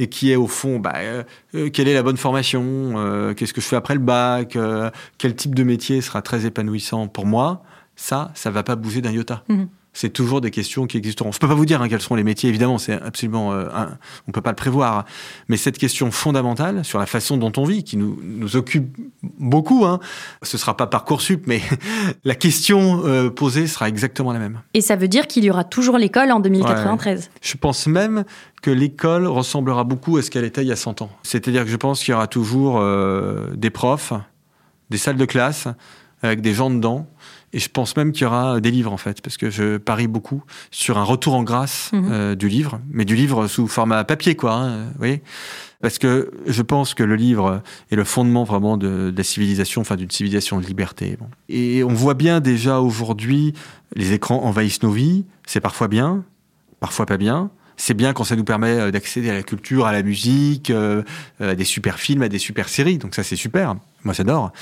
et 0.00 0.08
qui 0.08 0.32
est 0.32 0.36
au 0.36 0.48
fond, 0.48 0.80
bah, 0.80 0.94
euh, 0.96 1.22
euh, 1.54 1.70
quelle 1.70 1.86
est 1.86 1.94
la 1.94 2.02
bonne 2.02 2.16
formation, 2.16 2.62
euh, 2.96 3.32
qu'est-ce 3.32 3.52
que 3.52 3.60
je 3.60 3.66
fais 3.66 3.76
après 3.76 3.94
le 3.94 4.00
bac, 4.00 4.58
quel 5.18 5.36
type 5.36 5.54
de 5.54 5.62
métier 5.62 6.00
sera 6.00 6.20
très 6.20 6.46
épanouissant 6.46 7.06
pour 7.06 7.26
moi, 7.26 7.62
ça, 7.94 8.32
ça 8.34 8.50
va 8.50 8.64
pas 8.64 8.74
bouger 8.74 9.02
d'un 9.02 9.12
iota. 9.12 9.44
Mhm. 9.48 9.68
C'est 9.96 10.10
toujours 10.10 10.40
des 10.40 10.50
questions 10.50 10.86
qui 10.88 10.96
existeront. 10.98 11.30
Je 11.30 11.38
peux 11.38 11.46
pas 11.46 11.54
vous 11.54 11.64
dire 11.66 11.80
hein, 11.80 11.88
quels 11.88 12.00
seront 12.02 12.16
les 12.16 12.24
métiers, 12.24 12.48
évidemment, 12.48 12.78
c'est 12.78 13.00
absolument, 13.00 13.52
euh, 13.52 13.66
un- 13.72 13.96
on 14.28 14.32
peut 14.32 14.40
pas 14.40 14.50
le 14.50 14.56
prévoir. 14.56 15.04
Mais 15.48 15.56
cette 15.56 15.78
question 15.78 16.10
fondamentale 16.10 16.84
sur 16.84 16.98
la 16.98 17.06
façon 17.06 17.36
dont 17.36 17.52
on 17.56 17.64
vit, 17.64 17.84
qui 17.84 17.96
nous, 17.96 18.18
nous 18.22 18.56
occupe 18.56 18.96
beaucoup, 19.38 19.84
hein, 19.84 20.00
ce 20.42 20.58
sera 20.58 20.76
pas 20.76 20.88
parcoursup, 20.88 21.44
mais 21.46 21.60
la 22.24 22.34
question 22.34 23.02
euh, 23.06 23.30
posée 23.30 23.68
sera 23.68 23.88
exactement 23.88 24.32
la 24.32 24.40
même. 24.40 24.60
Et 24.74 24.80
ça 24.80 24.96
veut 24.96 25.06
dire 25.08 25.26
qu'il 25.28 25.44
y 25.44 25.50
aura 25.50 25.62
toujours 25.64 25.96
l'école 25.96 26.32
en 26.32 26.40
2093. 26.40 27.30
Je 27.40 27.56
pense 27.56 27.86
même 27.86 28.24
que 28.62 28.70
l'école 28.72 29.26
ressemblera 29.28 29.84
beaucoup 29.84 30.16
à 30.16 30.22
ce 30.22 30.30
qu'elle 30.30 30.44
était 30.44 30.62
il 30.62 30.68
y 30.68 30.72
a 30.72 30.76
100 30.76 31.02
ans. 31.02 31.10
C'est-à-dire 31.22 31.64
que 31.64 31.70
je 31.70 31.76
pense 31.76 32.00
qu'il 32.02 32.10
y 32.10 32.14
aura 32.14 32.26
toujours 32.26 32.78
euh, 32.80 33.46
des 33.54 33.70
profs, 33.70 34.12
des 34.90 34.98
salles 34.98 35.16
de 35.18 35.24
classe, 35.24 35.68
avec 36.22 36.40
des 36.40 36.52
gens 36.54 36.70
dedans. 36.70 37.06
Et 37.54 37.60
je 37.60 37.68
pense 37.70 37.96
même 37.96 38.10
qu'il 38.12 38.22
y 38.22 38.26
aura 38.26 38.60
des 38.60 38.70
livres, 38.72 38.92
en 38.92 38.96
fait, 38.96 39.22
parce 39.22 39.36
que 39.36 39.48
je 39.48 39.76
parie 39.78 40.08
beaucoup 40.08 40.42
sur 40.72 40.98
un 40.98 41.04
retour 41.04 41.34
en 41.34 41.44
grâce 41.44 41.90
Mhm. 41.92 42.08
euh, 42.10 42.34
du 42.34 42.48
livre, 42.48 42.80
mais 42.90 43.04
du 43.04 43.14
livre 43.14 43.46
sous 43.46 43.68
format 43.68 44.02
papier, 44.04 44.34
quoi. 44.34 44.52
hein, 44.54 44.84
vous 44.86 44.98
voyez 44.98 45.22
Parce 45.80 45.98
que 45.98 46.32
je 46.46 46.62
pense 46.62 46.94
que 46.94 47.02
le 47.04 47.14
livre 47.14 47.62
est 47.92 47.96
le 47.96 48.02
fondement 48.04 48.42
vraiment 48.44 48.76
de, 48.76 49.10
de 49.10 49.16
la 49.16 49.22
civilisation, 49.22 49.82
enfin 49.82 49.94
d'une 49.96 50.10
civilisation 50.10 50.60
de 50.60 50.66
liberté. 50.66 51.16
bon. 51.18 51.26
Et 51.48 51.84
on 51.84 51.94
voit 51.94 52.14
bien 52.14 52.40
déjà 52.40 52.80
aujourd'hui, 52.80 53.52
les 53.94 54.12
écrans 54.12 54.42
envahissent 54.42 54.82
nos 54.82 54.90
vies. 54.90 55.24
C'est 55.46 55.60
parfois 55.60 55.86
bien, 55.88 56.24
parfois 56.80 57.06
pas 57.06 57.18
bien. 57.18 57.50
C'est 57.76 57.94
bien 57.94 58.12
quand 58.14 58.24
ça 58.24 58.34
nous 58.36 58.44
permet 58.44 58.70
euh, 58.80 58.90
d'accéder 58.90 59.30
à 59.30 59.34
la 59.34 59.42
culture, 59.42 59.86
à 59.86 59.92
la 59.92 60.02
musique, 60.02 60.70
euh, 60.70 61.02
à 61.40 61.54
des 61.54 61.64
super 61.64 61.98
films, 61.98 62.22
à 62.22 62.28
des 62.28 62.38
super 62.38 62.68
séries. 62.68 62.98
Donc 62.98 63.14
ça, 63.14 63.22
c'est 63.22 63.36
super. 63.36 63.74
Moi, 64.04 64.14
j'adore. 64.14 64.52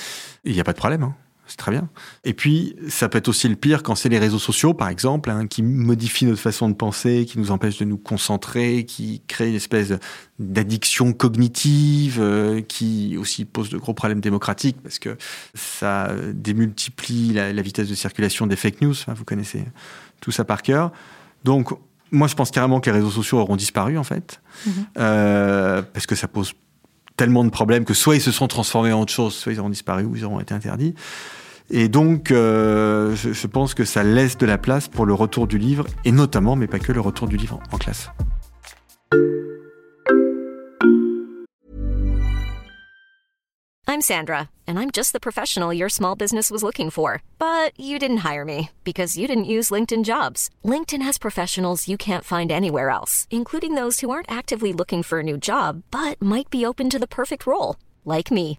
Il 0.45 0.53
n'y 0.55 0.61
a 0.61 0.65
pas 0.65 0.73
de 0.73 0.79
problème. 0.79 1.03
hein. 1.05 1.15
C'est 1.53 1.59
très 1.59 1.71
bien. 1.71 1.91
Et 2.25 2.33
puis, 2.33 2.77
ça 2.89 3.11
peut 3.11 3.19
être 3.19 3.29
aussi 3.29 3.47
le 3.47 3.57
pire 3.57 3.83
quand 3.83 3.95
c'est 3.95 4.09
les 4.09 4.19
réseaux 4.19 4.39
sociaux, 4.39 4.73
par 4.73 4.89
exemple, 4.89 5.29
hein, 5.29 5.47
qui 5.47 5.63
modifient 5.63 6.25
notre 6.25 6.41
façon 6.41 6.71
de 6.71 6.75
penser, 6.75 7.27
qui 7.29 7.39
nous 7.39 7.51
empêchent 7.51 7.77
de 7.77 7.85
nous 7.85 7.99
concentrer, 7.99 8.87
qui 8.87 9.21
créent 9.29 9.51
une 9.51 9.57
espèce 9.57 9.93
d'addiction 10.39 11.13
cognitive, 11.13 12.21
euh, 12.23 12.63
qui 12.63 13.19
aussi 13.19 13.45
pose 13.45 13.69
de 13.69 13.77
gros 13.77 13.93
problèmes 13.93 14.23
démocratiques, 14.23 14.79
parce 14.83 14.99
que 14.99 15.19
ça 15.53 16.15
démultiplie 16.33 17.35
la, 17.35 17.53
vitesse 17.61 17.91
de 17.91 17.95
circulation 17.95 18.47
des 18.47 18.57
fake 18.57 18.81
news. 18.81 18.95
vous 19.09 19.25
connaissez 19.27 19.63
tout 20.23 20.31
ça 20.31 20.47
par 20.47 20.63
cœur. 20.63 20.91
Donc, 21.45 21.69
moi, 22.13 22.29
je 22.29 22.35
pense 22.35 22.51
carrément 22.51 22.81
que 22.81 22.89
les 22.89 22.97
réseaux 22.97 23.11
sociaux 23.11 23.41
auront 23.41 23.57
disparu, 23.57 23.99
en 23.99 24.05
fait, 24.05 24.41
mhm. 24.65 24.73
euh, 24.97 25.83
parce 25.83 26.07
que 26.07 26.15
ça 26.15 26.29
pose 26.29 26.55
tellement 27.17 27.45
de 27.45 27.51
problèmes 27.51 27.85
que 27.85 27.95
soit 27.95 28.17
ils 28.17 28.23
se 28.23 28.33
sont 28.33 28.49
transformés 28.49 28.93
en 28.93 29.01
autre 29.01 29.13
chose, 29.13 29.35
soit 29.35 29.53
ils 29.53 29.61
auront 29.61 29.71
disparu 29.71 30.05
ou 30.05 30.17
ils 30.17 30.25
auront 30.25 30.41
été 30.41 30.55
interdits. 30.55 30.95
Et 31.75 31.89
donc, 31.89 32.31
euh, 32.31 33.17
je, 33.17 33.47
pense 33.47 33.73
que 33.73 33.87
ça 33.87 34.03
laisse 34.03 34.37
de 34.37 34.45
la 34.45 34.59
place 34.59 34.89
pour 34.89 35.07
le 35.07 35.15
retour 35.15 35.47
du 35.47 35.57
livre, 35.57 35.87
et 36.05 36.13
notamment, 36.13 36.55
mais 36.55 36.67
pas 36.67 36.79
que, 36.79 36.93
le 36.93 37.01
retour 37.01 37.27
du 37.27 37.39
livre 37.39 37.61
en 37.73 37.79
classe. 37.79 38.11
I'm 43.89 44.01
Sandra, 44.01 44.51
and 44.67 44.79
I'm 44.79 44.91
just 44.91 45.13
the 45.13 45.21
professional 45.21 45.73
your 45.73 45.89
small 45.89 46.15
business 46.15 46.51
was 46.51 46.63
looking 46.63 46.91
for. 46.91 47.23
But 47.39 47.73
you 47.79 47.99
didn't 47.99 48.19
hire 48.19 48.45
me 48.45 48.71
because 48.85 49.17
you 49.17 49.27
didn't 49.27 49.45
use 49.45 49.71
LinkedIn 49.71 50.05
jobs. 50.05 50.51
LinkedIn 50.65 51.03
has 51.03 51.19
professionals 51.19 51.89
you 51.89 51.97
can't 51.97 52.25
find 52.25 52.53
anywhere 52.53 52.91
else, 52.91 53.27
including 53.31 53.77
those 53.77 54.01
who 54.01 54.11
aren't 54.11 54.31
actively 54.31 54.75
looking 54.75 55.03
for 55.03 55.21
a 55.21 55.23
new 55.23 55.39
job, 55.39 55.83
but 55.91 56.21
might 56.21 56.51
be 56.51 56.67
open 56.67 56.91
to 56.91 56.99
the 56.99 57.07
perfect 57.07 57.47
role, 57.47 57.77
like 58.05 58.31
me. 58.31 58.59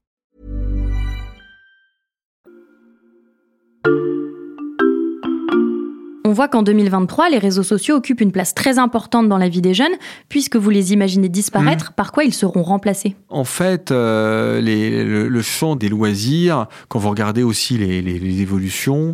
On 6.31 6.33
voit 6.33 6.47
qu'en 6.47 6.63
2023, 6.63 7.29
les 7.29 7.39
réseaux 7.39 7.61
sociaux 7.61 7.97
occupent 7.97 8.21
une 8.21 8.31
place 8.31 8.55
très 8.55 8.79
importante 8.79 9.27
dans 9.27 9.37
la 9.37 9.49
vie 9.49 9.59
des 9.59 9.73
jeunes, 9.73 9.91
puisque 10.29 10.55
vous 10.55 10.69
les 10.69 10.93
imaginez 10.93 11.27
disparaître, 11.27 11.91
mmh. 11.91 11.95
par 11.95 12.13
quoi 12.13 12.23
ils 12.23 12.33
seront 12.33 12.63
remplacés? 12.63 13.17
En 13.27 13.43
fait, 13.43 13.91
euh, 13.91 14.61
le, 14.61 15.41
champ 15.41 15.75
des 15.75 15.89
loisirs, 15.89 16.67
quand 16.87 16.99
vous 16.99 17.09
regardez 17.09 17.43
aussi 17.43 17.77
les, 17.77 18.41
évolutions, 18.41 19.13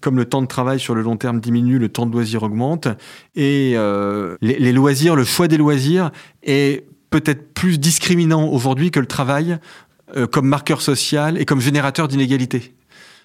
comme 0.00 0.16
le 0.16 0.24
temps 0.24 0.42
de 0.42 0.48
travail 0.48 0.80
sur 0.80 0.96
le 0.96 1.02
long 1.02 1.16
terme 1.16 1.38
diminue, 1.38 1.78
le 1.78 1.88
temps 1.88 2.04
de 2.04 2.10
loisirs 2.10 2.42
augmente, 2.42 2.88
et 3.36 3.74
euh, 3.76 4.36
les, 4.40 4.72
loisirs, 4.72 5.14
le 5.14 5.22
choix 5.22 5.46
des 5.46 5.58
loisirs 5.58 6.10
est 6.42 6.84
peut-être 7.10 7.54
plus 7.54 7.78
discriminant 7.78 8.48
aujourd'hui 8.48 8.90
que 8.90 8.98
le 8.98 9.06
travail 9.06 9.58
euh, 10.16 10.26
comme 10.26 10.48
marqueur 10.48 10.82
social 10.82 11.40
et 11.40 11.44
comme 11.44 11.60
générateur 11.60 12.08
d'inégalités. 12.08 12.74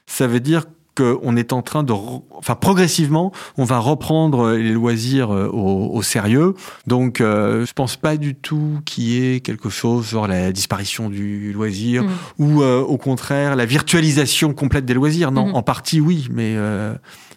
Ça 0.06 0.28
veut 0.28 0.40
dire 0.42 0.66
qu'on 0.96 1.36
est 1.38 1.54
en 1.54 1.62
train 1.62 1.84
de, 1.84 1.94
enfin 2.32 2.56
progressivement, 2.56 3.32
on 3.58 3.64
va 3.64 3.80
reprendre 3.80 4.52
les 4.52 4.72
loisirs 4.72 5.32
euh, 5.32 5.48
au, 5.48 6.02
sérieux. 6.02 6.54
Donc, 6.86 7.22
euh, 7.22 7.66
je 7.66 7.74
pense 7.74 7.96
pas 7.96 8.18
du 8.18 8.36
tout 8.36 8.80
qu'il 8.86 9.06
y 9.06 9.36
ait 9.36 9.40
quelque 9.40 9.70
chose 9.70 10.10
genre 10.10 10.28
la 10.28 10.52
disparition 10.52 11.10
du 11.10 11.54
loisir 11.54 12.04
mm. 12.04 12.10
ou 12.40 12.62
euh, 12.62 12.82
au 12.82 12.98
contraire 12.98 13.56
la 13.56 13.66
virtualisation 13.66 14.54
complète 14.54 14.86
des 14.86 14.94
loisirs. 14.94 15.32
Non, 15.32 15.48
mm. 15.48 15.56
en 15.56 15.64
partie 15.64 16.02
oui, 16.02 16.28
mais 16.32 16.56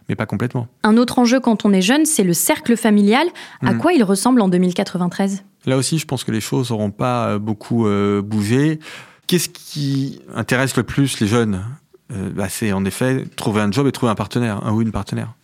mais 0.08 0.16
pas 0.16 0.26
complètement. 0.26 0.66
Un 0.82 0.96
autre 0.96 1.18
enjeu 1.18 1.40
quand 1.40 1.64
on 1.64 1.72
est 1.72 1.80
jeune, 1.80 2.04
c'est 2.04 2.24
le 2.24 2.34
cercle 2.34 2.76
familial. 2.76 3.26
À 3.62 3.72
mm. 3.72 3.78
quoi 3.78 3.92
il 3.92 4.02
ressemble 4.02 4.40
en 4.40 4.48
2093 4.48 5.44
Là 5.66 5.76
aussi, 5.78 5.98
je 5.98 6.04
pense 6.04 6.24
que 6.24 6.32
les 6.32 6.42
choses 6.42 6.70
n'auront 6.70 6.90
pas 6.90 7.38
beaucoup 7.38 7.86
bougé. 8.22 8.80
Qu'est-ce 9.26 9.48
qui 9.48 10.20
intéresse 10.34 10.76
le 10.76 10.82
plus 10.82 11.20
les 11.20 11.26
jeunes? 11.26 11.64
Euh, 12.12 12.30
bah, 12.30 12.48
c'est 12.48 12.72
en 12.72 12.84
effet 12.84 13.24
trouver 13.36 13.60
un 13.60 13.70
job 13.70 13.86
et 13.86 13.92
trouver 13.92 14.12
un 14.12 14.14
partenaire, 14.14 14.64
un 14.64 14.72
ou 14.72 14.82
une 14.82 14.92
partenaire. 14.92 15.34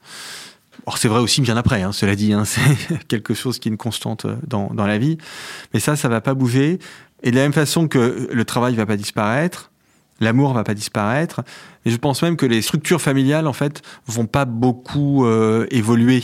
Or, 0.86 0.98
c'est 0.98 1.08
vrai 1.08 1.20
aussi 1.20 1.40
bien 1.40 1.56
après, 1.56 1.82
hein, 1.82 1.92
cela 1.92 2.16
dit, 2.16 2.32
hein, 2.32 2.44
c'est 2.46 3.06
quelque 3.08 3.34
chose 3.34 3.58
qui 3.58 3.68
est 3.68 3.72
une 3.72 3.78
constante 3.78 4.24
euh, 4.24 4.36
dans, 4.46 4.68
dans 4.74 4.86
la 4.86 4.98
vie. 4.98 5.18
Mais 5.72 5.80
ça, 5.80 5.96
ça 5.96 6.08
va 6.08 6.20
pas 6.20 6.34
bouger. 6.34 6.78
Et 7.22 7.30
de 7.30 7.36
la 7.36 7.42
même 7.42 7.52
façon 7.52 7.88
que 7.88 8.28
le 8.32 8.44
travail 8.44 8.74
va 8.74 8.86
pas 8.86 8.96
disparaître, 8.96 9.69
l'amour 10.20 10.52
va 10.52 10.64
pas 10.64 10.74
disparaître. 10.74 11.42
Et 11.84 11.90
je 11.90 11.96
pense 11.96 12.22
même 12.22 12.36
que 12.36 12.46
les 12.46 12.62
structures 12.62 13.00
familiales, 13.00 13.46
en 13.46 13.52
fait, 13.52 13.82
vont 14.06 14.26
pas 14.26 14.44
beaucoup 14.44 15.24
euh, 15.24 15.66
évoluer. 15.70 16.22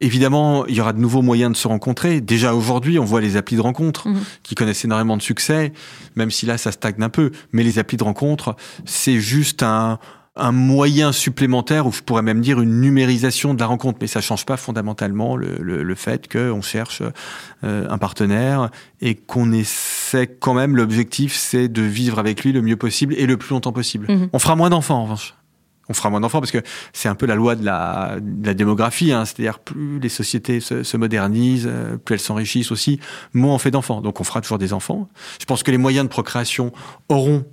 Évidemment, 0.00 0.66
il 0.66 0.74
y 0.74 0.80
aura 0.80 0.92
de 0.92 1.00
nouveaux 1.00 1.22
moyens 1.22 1.52
de 1.52 1.56
se 1.56 1.68
rencontrer. 1.68 2.20
Déjà 2.20 2.54
aujourd'hui, 2.54 2.98
on 2.98 3.04
voit 3.04 3.20
les 3.20 3.36
applis 3.36 3.56
de 3.56 3.62
rencontre 3.62 4.08
mhm. 4.08 4.20
qui 4.42 4.54
connaissent 4.54 4.84
énormément 4.84 5.16
de 5.16 5.22
succès, 5.22 5.72
même 6.16 6.30
si 6.30 6.46
là, 6.46 6.58
ça 6.58 6.72
stagne 6.72 7.02
un 7.02 7.10
peu. 7.10 7.30
Mais 7.52 7.62
les 7.62 7.78
applis 7.78 7.96
de 7.96 8.04
rencontre, 8.04 8.56
c'est 8.86 9.20
juste 9.20 9.62
un, 9.62 9.98
un 10.36 10.50
moyen 10.50 11.12
supplémentaire, 11.12 11.86
ou 11.86 11.92
je 11.92 12.02
pourrais 12.02 12.22
même 12.22 12.40
dire 12.40 12.60
une 12.60 12.80
numérisation 12.80 13.54
de 13.54 13.60
la 13.60 13.66
rencontre, 13.66 13.98
mais 14.00 14.08
ça 14.08 14.20
change 14.20 14.44
pas 14.44 14.56
fondamentalement 14.56 15.36
le, 15.36 15.58
le, 15.60 15.84
le 15.84 15.94
fait 15.94 16.30
qu'on 16.30 16.60
cherche 16.60 17.02
euh, 17.62 17.86
un 17.88 17.98
partenaire 17.98 18.70
et 19.00 19.14
qu'on 19.14 19.52
essaie 19.52 20.26
quand 20.26 20.54
même, 20.54 20.74
l'objectif 20.74 21.34
c'est 21.36 21.68
de 21.68 21.82
vivre 21.82 22.18
avec 22.18 22.42
lui 22.42 22.52
le 22.52 22.62
mieux 22.62 22.76
possible 22.76 23.14
et 23.14 23.26
le 23.26 23.36
plus 23.36 23.50
longtemps 23.50 23.72
possible. 23.72 24.06
Mhm. 24.10 24.28
On 24.32 24.38
fera 24.40 24.56
moins 24.56 24.70
d'enfants 24.70 24.96
en 24.96 25.04
revanche. 25.04 25.34
On 25.88 25.94
fera 25.94 26.08
moins 26.10 26.20
d'enfants 26.20 26.40
parce 26.40 26.50
que 26.50 26.62
c'est 26.92 27.08
un 27.08 27.14
peu 27.14 27.26
la 27.26 27.34
loi 27.34 27.56
de 27.56 27.64
la, 27.64 28.16
de 28.20 28.46
la 28.46 28.54
démographie, 28.54 29.12
hein. 29.12 29.26
c'est-à-dire 29.26 29.58
plus 29.58 30.00
les 30.00 30.08
sociétés 30.08 30.60
se, 30.60 30.82
se 30.82 30.96
modernisent, 30.96 31.68
euh, 31.70 31.96
plus 31.98 32.14
elles 32.14 32.20
s'enrichissent 32.20 32.72
aussi, 32.72 32.98
moins 33.34 33.54
on 33.54 33.58
fait 33.58 33.70
d'enfants. 33.70 34.00
Donc 34.00 34.20
on 34.20 34.24
fera 34.24 34.40
toujours 34.40 34.58
des 34.58 34.72
enfants. 34.72 35.08
Je 35.38 35.44
pense 35.44 35.62
que 35.62 35.70
les 35.70 35.78
moyens 35.78 36.06
de 36.06 36.08
procréation 36.08 36.72
auront 37.08 37.44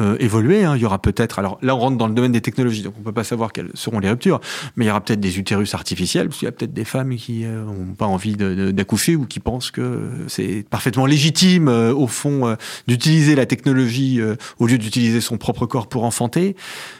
euh, 0.00 0.16
évoluer. 0.20 0.64
Hein. 0.64 0.76
Il 0.76 0.82
y 0.82 0.84
aura 0.84 1.00
peut-être, 1.00 1.38
alors 1.38 1.58
là 1.60 1.74
on 1.74 1.78
rentre 1.80 1.96
dans 1.96 2.06
le 2.06 2.14
domaine 2.14 2.32
des 2.32 2.40
technologies, 2.40 2.82
donc 2.82 2.94
on 2.98 3.02
peut 3.02 3.12
pas 3.12 3.24
savoir 3.24 3.52
quelles 3.52 3.70
seront 3.74 3.98
les 3.98 4.08
ruptures, 4.08 4.40
mais 4.76 4.84
il 4.84 4.88
y 4.88 4.90
aura 4.90 5.00
peut-être 5.00 5.18
des 5.18 5.38
utérus 5.38 5.74
artificiels, 5.74 6.28
parce 6.28 6.38
qu'il 6.38 6.46
y 6.46 6.48
a 6.48 6.52
peut-être 6.52 6.72
des 6.72 6.84
femmes 6.84 7.16
qui 7.16 7.44
n'ont 7.44 7.72
euh, 7.72 7.94
pas 7.96 8.06
envie 8.06 8.36
d'accoucher 8.36 9.16
ou 9.16 9.26
qui 9.26 9.40
pensent 9.40 9.70
que 9.70 10.10
c'est 10.28 10.64
parfaitement 10.70 11.04
légitime 11.04 11.68
euh, 11.68 11.92
au 11.92 12.06
fond 12.06 12.56
d'utiliser 12.86 13.34
la 13.34 13.46
technologie 13.46 14.20
au 14.58 14.66
lieu 14.66 14.78
d'utiliser 14.78 15.20
son 15.20 15.36
propre 15.36 15.66
corps 15.66 15.88
pour 15.88 16.04
enfanter. 16.04 16.54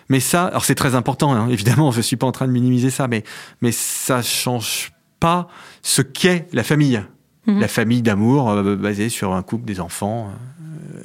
Mais 0.08 0.20
ça, 0.20 0.46
alors 0.46 0.64
c'est 0.64 0.74
très 0.74 0.94
important, 0.94 1.32
hein. 1.34 1.48
évidemment, 1.50 1.92
je 1.92 2.00
suis 2.00 2.16
pas 2.16 2.26
en 2.26 2.32
train 2.32 2.46
de 2.46 2.52
minimiser 2.52 2.90
ça, 2.90 3.06
mais 3.06 3.22
mais 3.62 3.70
ça 3.72 4.22
change 4.22 4.92
pas 5.20 5.48
ce 5.82 6.02
qu'est 6.02 6.46
la 6.52 6.64
famille. 6.64 7.00
Mmh. 7.46 7.60
La 7.60 7.68
famille 7.68 8.02
d'amour 8.02 8.62
basée 8.76 9.08
sur 9.08 9.32
un 9.32 9.42
couple, 9.42 9.64
des 9.64 9.80
enfants 9.80 10.30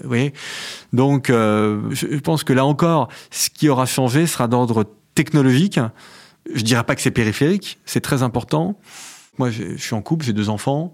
oui. 0.03 0.31
Donc, 0.91 1.29
euh, 1.29 1.81
je 1.91 2.19
pense 2.19 2.43
que 2.43 2.53
là 2.53 2.65
encore, 2.65 3.09
ce 3.31 3.49
qui 3.49 3.69
aura 3.69 3.85
changé 3.85 4.27
sera 4.27 4.47
d'ordre 4.47 4.85
technologique. 5.15 5.79
Je 6.53 6.61
dirais 6.63 6.83
pas 6.83 6.95
que 6.95 7.01
c'est 7.01 7.11
périphérique, 7.11 7.79
c'est 7.85 8.01
très 8.01 8.23
important. 8.23 8.79
Moi, 9.37 9.49
je 9.49 9.77
suis 9.77 9.95
en 9.95 10.01
couple, 10.01 10.25
j'ai 10.25 10.33
deux 10.33 10.49
enfants. 10.49 10.93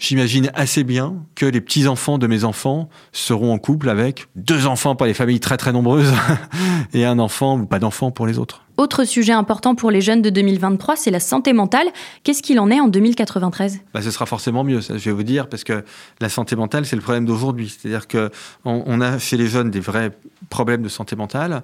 J'imagine 0.00 0.50
assez 0.54 0.82
bien 0.82 1.16
que 1.34 1.44
les 1.44 1.60
petits-enfants 1.60 2.16
de 2.16 2.26
mes 2.26 2.44
enfants 2.44 2.88
seront 3.12 3.52
en 3.52 3.58
couple 3.58 3.90
avec 3.90 4.28
deux 4.34 4.66
enfants 4.66 4.96
pour 4.96 5.06
les 5.06 5.12
familles 5.12 5.40
très 5.40 5.58
très 5.58 5.72
nombreuses 5.72 6.10
et 6.94 7.04
un 7.04 7.18
enfant 7.18 7.58
ou 7.58 7.66
pas 7.66 7.78
d'enfant 7.78 8.10
pour 8.10 8.26
les 8.26 8.38
autres. 8.38 8.64
Autre 8.78 9.04
sujet 9.04 9.34
important 9.34 9.74
pour 9.74 9.90
les 9.90 10.00
jeunes 10.00 10.22
de 10.22 10.30
2023, 10.30 10.96
c'est 10.96 11.10
la 11.10 11.20
santé 11.20 11.52
mentale. 11.52 11.86
Qu'est-ce 12.24 12.42
qu'il 12.42 12.58
en 12.60 12.70
est 12.70 12.80
en 12.80 12.88
2093 12.88 13.80
bah, 13.92 14.00
Ce 14.00 14.10
sera 14.10 14.24
forcément 14.24 14.64
mieux, 14.64 14.80
ça, 14.80 14.96
je 14.96 15.04
vais 15.04 15.12
vous 15.14 15.22
dire, 15.22 15.50
parce 15.50 15.64
que 15.64 15.84
la 16.18 16.30
santé 16.30 16.56
mentale, 16.56 16.86
c'est 16.86 16.96
le 16.96 17.02
problème 17.02 17.26
d'aujourd'hui. 17.26 17.68
C'est-à-dire 17.68 18.08
qu'on 18.08 18.30
on 18.64 19.00
a 19.02 19.18
chez 19.18 19.36
les 19.36 19.48
jeunes 19.48 19.70
des 19.70 19.80
vrais 19.80 20.12
problèmes 20.48 20.80
de 20.80 20.88
santé 20.88 21.14
mentale 21.14 21.62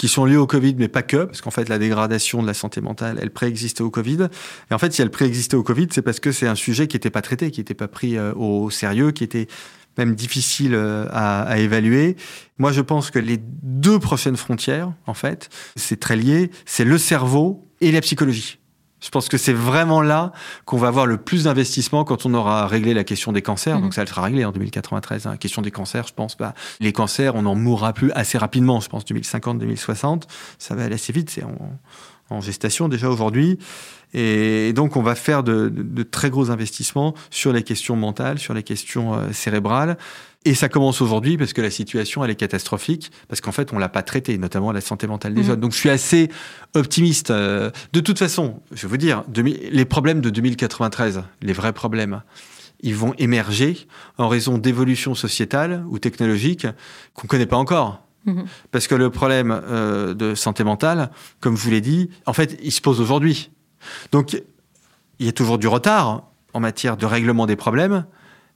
qui 0.00 0.08
sont 0.08 0.24
liés 0.24 0.38
au 0.38 0.46
Covid, 0.46 0.76
mais 0.78 0.88
pas 0.88 1.02
que, 1.02 1.24
parce 1.24 1.42
qu'en 1.42 1.50
fait, 1.50 1.68
la 1.68 1.78
dégradation 1.78 2.40
de 2.40 2.46
la 2.46 2.54
santé 2.54 2.80
mentale, 2.80 3.18
elle 3.20 3.30
préexistait 3.30 3.82
au 3.82 3.90
Covid. 3.90 4.28
Et 4.70 4.74
en 4.74 4.78
fait, 4.78 4.94
si 4.94 5.02
elle 5.02 5.10
préexistait 5.10 5.56
au 5.56 5.62
Covid, 5.62 5.88
c'est 5.90 6.00
parce 6.00 6.20
que 6.20 6.32
c'est 6.32 6.46
un 6.46 6.54
sujet 6.54 6.86
qui 6.86 6.96
n'était 6.96 7.10
pas 7.10 7.20
traité, 7.20 7.50
qui 7.50 7.60
n'était 7.60 7.74
pas 7.74 7.86
pris 7.86 8.16
euh, 8.16 8.32
au 8.32 8.70
sérieux, 8.70 9.10
qui 9.10 9.24
était 9.24 9.46
même 9.98 10.14
difficile 10.14 10.74
euh, 10.74 11.04
à, 11.10 11.42
à, 11.42 11.58
évaluer. 11.58 12.16
Moi, 12.56 12.72
je 12.72 12.80
pense 12.80 13.10
que 13.10 13.18
les 13.18 13.36
deux 13.36 13.98
prochaines 13.98 14.38
frontières, 14.38 14.90
en 15.06 15.12
fait, 15.12 15.50
c'est 15.76 16.00
très 16.00 16.16
lié, 16.16 16.50
c'est 16.64 16.86
le 16.86 16.96
cerveau 16.96 17.68
et 17.82 17.92
la 17.92 18.00
psychologie. 18.00 18.59
Je 19.00 19.08
pense 19.08 19.28
que 19.28 19.38
c'est 19.38 19.52
vraiment 19.52 20.02
là 20.02 20.32
qu'on 20.64 20.78
va 20.78 20.88
avoir 20.88 21.06
le 21.06 21.16
plus 21.16 21.44
d'investissement 21.44 22.04
quand 22.04 22.26
on 22.26 22.34
aura 22.34 22.66
réglé 22.66 22.94
la 22.94 23.04
question 23.04 23.32
des 23.32 23.42
cancers. 23.42 23.76
Mhm. 23.76 23.82
Donc 23.82 23.94
ça, 23.94 24.02
elle 24.02 24.08
sera 24.08 24.22
réglée 24.22 24.44
en 24.44 24.52
2093. 24.52 25.26
Hein. 25.26 25.30
La 25.32 25.36
question 25.36 25.62
des 25.62 25.70
cancers, 25.70 26.06
je 26.06 26.14
pense, 26.14 26.36
bah, 26.36 26.54
les 26.80 26.92
cancers, 26.92 27.34
on 27.34 27.46
en 27.46 27.54
mourra 27.54 27.92
plus 27.92 28.12
assez 28.12 28.38
rapidement. 28.38 28.80
Je 28.80 28.88
pense 28.88 29.04
2050, 29.04 29.58
2060, 29.58 30.26
ça 30.58 30.74
va 30.74 30.84
aller 30.84 30.94
assez 30.94 31.12
vite. 31.12 31.30
C'est 31.30 31.44
en 32.30 32.40
gestation 32.40 32.88
déjà 32.88 33.08
aujourd'hui. 33.08 33.58
Et 34.12 34.72
donc, 34.72 34.96
on 34.96 35.02
va 35.02 35.14
faire 35.14 35.42
de, 35.42 35.72
très 36.10 36.30
gros 36.30 36.50
investissements 36.50 37.14
sur 37.30 37.52
les 37.52 37.62
questions 37.62 37.96
mentales, 37.96 38.38
sur 38.38 38.54
les 38.54 38.62
questions 38.62 39.14
euh, 39.14 39.32
cérébrales. 39.32 39.96
Et 40.46 40.54
ça 40.54 40.70
commence 40.70 41.02
aujourd'hui 41.02 41.36
parce 41.36 41.52
que 41.52 41.60
la 41.60 41.70
situation, 41.70 42.24
elle 42.24 42.30
est 42.30 42.36
catastrophique, 42.36 43.12
parce 43.28 43.42
qu'en 43.42 43.52
fait, 43.52 43.74
on 43.74 43.78
l'a 43.78 43.90
pas 43.90 44.02
traité, 44.02 44.38
notamment 44.38 44.72
la 44.72 44.80
santé 44.80 45.06
mentale 45.06 45.34
des 45.34 45.42
mmh. 45.42 45.44
jeunes. 45.44 45.60
Donc, 45.60 45.72
je 45.72 45.76
suis 45.76 45.90
assez 45.90 46.30
optimiste. 46.74 47.30
Euh, 47.30 47.70
de 47.92 48.00
toute 48.00 48.18
façon, 48.18 48.60
je 48.72 48.82
vais 48.82 48.88
vous 48.88 48.96
dire, 48.96 49.22
les 49.34 49.84
problèmes 49.84 50.22
de 50.22 50.30
2093, 50.30 51.24
les 51.42 51.52
vrais 51.52 51.74
problèmes, 51.74 52.22
ils 52.82 52.94
vont 52.94 53.12
émerger 53.18 53.86
en 54.16 54.28
raison 54.28 54.56
d'évolutions 54.56 55.14
sociétales 55.14 55.84
ou 55.88 55.98
technologiques 55.98 56.66
qu'on 57.12 57.26
connaît 57.26 57.44
pas 57.44 57.58
encore. 57.58 58.02
Mmh. 58.24 58.42
Parce 58.70 58.86
que 58.86 58.94
le 58.94 59.10
problème 59.10 59.60
euh, 59.64 60.14
de 60.14 60.34
santé 60.34 60.64
mentale, 60.64 61.10
comme 61.40 61.54
je 61.54 61.62
vous 61.62 61.70
l'ai 61.70 61.82
dit, 61.82 62.08
en 62.24 62.32
fait, 62.32 62.58
il 62.62 62.72
se 62.72 62.80
pose 62.80 63.02
aujourd'hui. 63.02 63.50
Donc, 64.10 64.42
il 65.18 65.26
y 65.26 65.28
a 65.28 65.32
toujours 65.32 65.58
du 65.58 65.68
retard 65.68 66.22
en 66.54 66.60
matière 66.60 66.96
de 66.96 67.04
règlement 67.04 67.46
des 67.46 67.56
problèmes, 67.56 68.06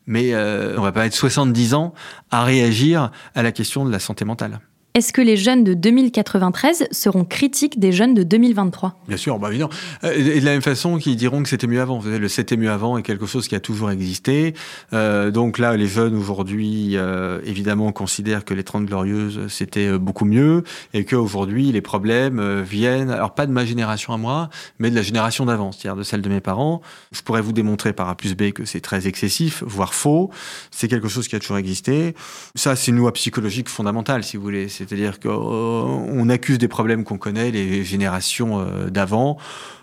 mais 0.06 0.34
euh, 0.34 0.76
on 0.78 0.82
va 0.82 0.92
pas 0.92 1.02
mettre 1.02 1.16
70 1.16 1.74
ans 1.74 1.94
à 2.30 2.44
réagir 2.44 3.10
à 3.34 3.42
la 3.42 3.52
question 3.52 3.84
de 3.84 3.90
la 3.90 3.98
santé 3.98 4.24
mentale. 4.24 4.60
Est-ce 4.96 5.12
que 5.12 5.20
les 5.20 5.36
jeunes 5.36 5.64
de 5.64 5.74
2093 5.74 6.86
seront 6.92 7.24
critiques 7.24 7.80
des 7.80 7.90
jeunes 7.90 8.14
de 8.14 8.22
2023 8.22 8.96
Bien 9.08 9.16
sûr, 9.16 9.40
bah 9.40 9.48
évidemment. 9.48 9.72
Euh, 10.04 10.12
et 10.12 10.38
de 10.38 10.44
la 10.44 10.52
même 10.52 10.62
façon 10.62 10.98
qu'ils 10.98 11.16
diront 11.16 11.42
que 11.42 11.48
c'était 11.48 11.66
mieux 11.66 11.80
avant. 11.80 12.00
Le 12.00 12.28
c'était 12.28 12.56
mieux 12.56 12.70
avant 12.70 12.96
est 12.96 13.02
quelque 13.02 13.26
chose 13.26 13.48
qui 13.48 13.56
a 13.56 13.60
toujours 13.60 13.90
existé. 13.90 14.54
Euh, 14.92 15.32
donc 15.32 15.58
là, 15.58 15.76
les 15.76 15.88
jeunes 15.88 16.14
aujourd'hui, 16.14 16.92
euh, 16.94 17.40
évidemment, 17.44 17.90
considèrent 17.90 18.44
que 18.44 18.54
les 18.54 18.62
30 18.62 18.86
glorieuses, 18.86 19.48
c'était 19.48 19.98
beaucoup 19.98 20.26
mieux 20.26 20.62
et 20.92 21.04
qu'aujourd'hui, 21.04 21.72
les 21.72 21.80
problèmes 21.80 22.62
viennent, 22.62 23.10
alors 23.10 23.34
pas 23.34 23.46
de 23.46 23.52
ma 23.52 23.64
génération 23.64 24.12
à 24.12 24.16
moi, 24.16 24.48
mais 24.78 24.90
de 24.90 24.94
la 24.94 25.02
génération 25.02 25.44
d'avant, 25.44 25.72
c'est-à-dire 25.72 25.96
de 25.96 26.04
celle 26.04 26.22
de 26.22 26.28
mes 26.28 26.40
parents. 26.40 26.82
Je 27.10 27.22
pourrais 27.22 27.42
vous 27.42 27.52
démontrer 27.52 27.94
par 27.94 28.08
A 28.08 28.14
plus 28.14 28.36
B 28.36 28.52
que 28.52 28.64
c'est 28.64 28.80
très 28.80 29.08
excessif, 29.08 29.64
voire 29.66 29.92
faux. 29.92 30.30
C'est 30.70 30.86
quelque 30.86 31.08
chose 31.08 31.26
qui 31.26 31.34
a 31.34 31.40
toujours 31.40 31.58
existé. 31.58 32.14
Ça, 32.54 32.76
c'est 32.76 32.92
une 32.92 32.98
loi 32.98 33.12
psychologique 33.12 33.68
fondamentale, 33.68 34.22
si 34.22 34.36
vous 34.36 34.44
voulez. 34.44 34.68
C'est-à-dire 34.86 35.20
qu'on 35.20 36.28
accuse 36.28 36.58
des 36.58 36.68
problèmes 36.68 37.04
qu'on 37.04 37.18
connaît, 37.18 37.50
les 37.50 37.84
générations 37.84 38.60
euh, 38.60 38.90
d'avant, 38.90 39.38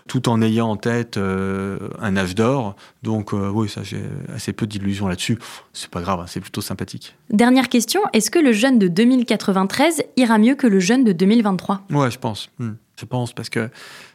tout 0.08 0.28
en 0.28 0.42
ayant 0.42 0.70
en 0.70 0.76
tête 0.76 1.16
euh, 1.16 1.78
un 2.00 2.16
âge 2.16 2.34
d'or. 2.34 2.76
Donc 3.02 3.32
euh, 3.32 3.48
oui, 3.48 3.68
ça 3.68 3.82
j'ai 3.82 4.02
assez 4.34 4.52
peu 4.52 4.66
d'illusions 4.66 5.08
là-dessus. 5.08 5.38
C'est 5.72 5.90
pas 5.90 6.00
grave, 6.00 6.20
hein, 6.20 6.26
c'est 6.26 6.40
plutôt 6.40 6.60
sympathique. 6.60 7.14
Dernière 7.30 7.68
question, 7.68 8.00
est-ce 8.12 8.30
que 8.30 8.38
le 8.38 8.52
jeune 8.52 8.78
de 8.78 8.88
2093 8.88 10.04
ira 10.16 10.38
mieux 10.38 10.54
que 10.54 10.66
le 10.66 10.80
jeune 10.80 11.04
de 11.04 11.12
2023 11.12 11.82
Ouais, 11.90 12.10
je 12.10 12.18
pense. 12.18 12.50
Hmm. 12.58 12.72
Je 12.98 13.04
pense 13.06 13.32
parce 13.32 13.48
que 13.48 13.70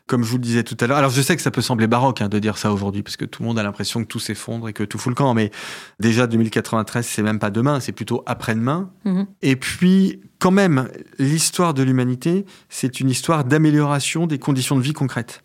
comme 0.08 0.24
je 0.24 0.30
vous 0.30 0.38
le 0.38 0.42
disais 0.42 0.64
tout 0.64 0.78
à 0.80 0.88
l'heure. 0.88 0.98
Alors 0.98 1.12
je 1.12 1.22
sais 1.22 1.36
que 1.36 1.42
ça 1.42 1.52
peut 1.52 1.62
sembler 1.62 1.86
baroque 1.86 2.22
hein, 2.22 2.30
de 2.30 2.40
dire 2.40 2.58
ça 2.58 2.72
aujourd'hui, 2.72 3.04
parce 3.04 3.18
que 3.18 3.26
tout 3.26 3.44
le 3.44 3.48
monde 3.48 3.60
a 3.60 3.64
l'impression 3.64 4.02
que 4.02 4.08
tout 4.08 4.20
s'effondre 4.20 4.70
et 4.70 4.74
que 4.74 4.84
tout 4.84 4.98
fout 4.98 5.12
le 5.12 5.16
camp, 5.16 5.34
mais 5.34 5.52
déjà 6.00 6.28
2093, 6.28 7.06
c'est 7.06 7.22
même 7.22 7.40
pas 7.40 7.52
demain, 7.52 7.80
c'est 7.80 7.92
plutôt 7.92 8.24
après-demain. 8.26 8.90
Mhm. 9.06 9.28
Et 9.42 9.56
puis, 9.58 10.22
quand 10.40 10.52
même, 10.52 10.90
l'histoire 11.20 11.74
de 11.74 11.84
l'humanité, 11.84 12.46
c'est 12.70 13.00
une 13.00 13.10
histoire 13.10 13.44
d'amélioration 13.44 14.28
des 14.28 14.40
conditions 14.40 14.76
de 14.76 14.82
vie 14.82 14.94
concrètes. 14.94 15.44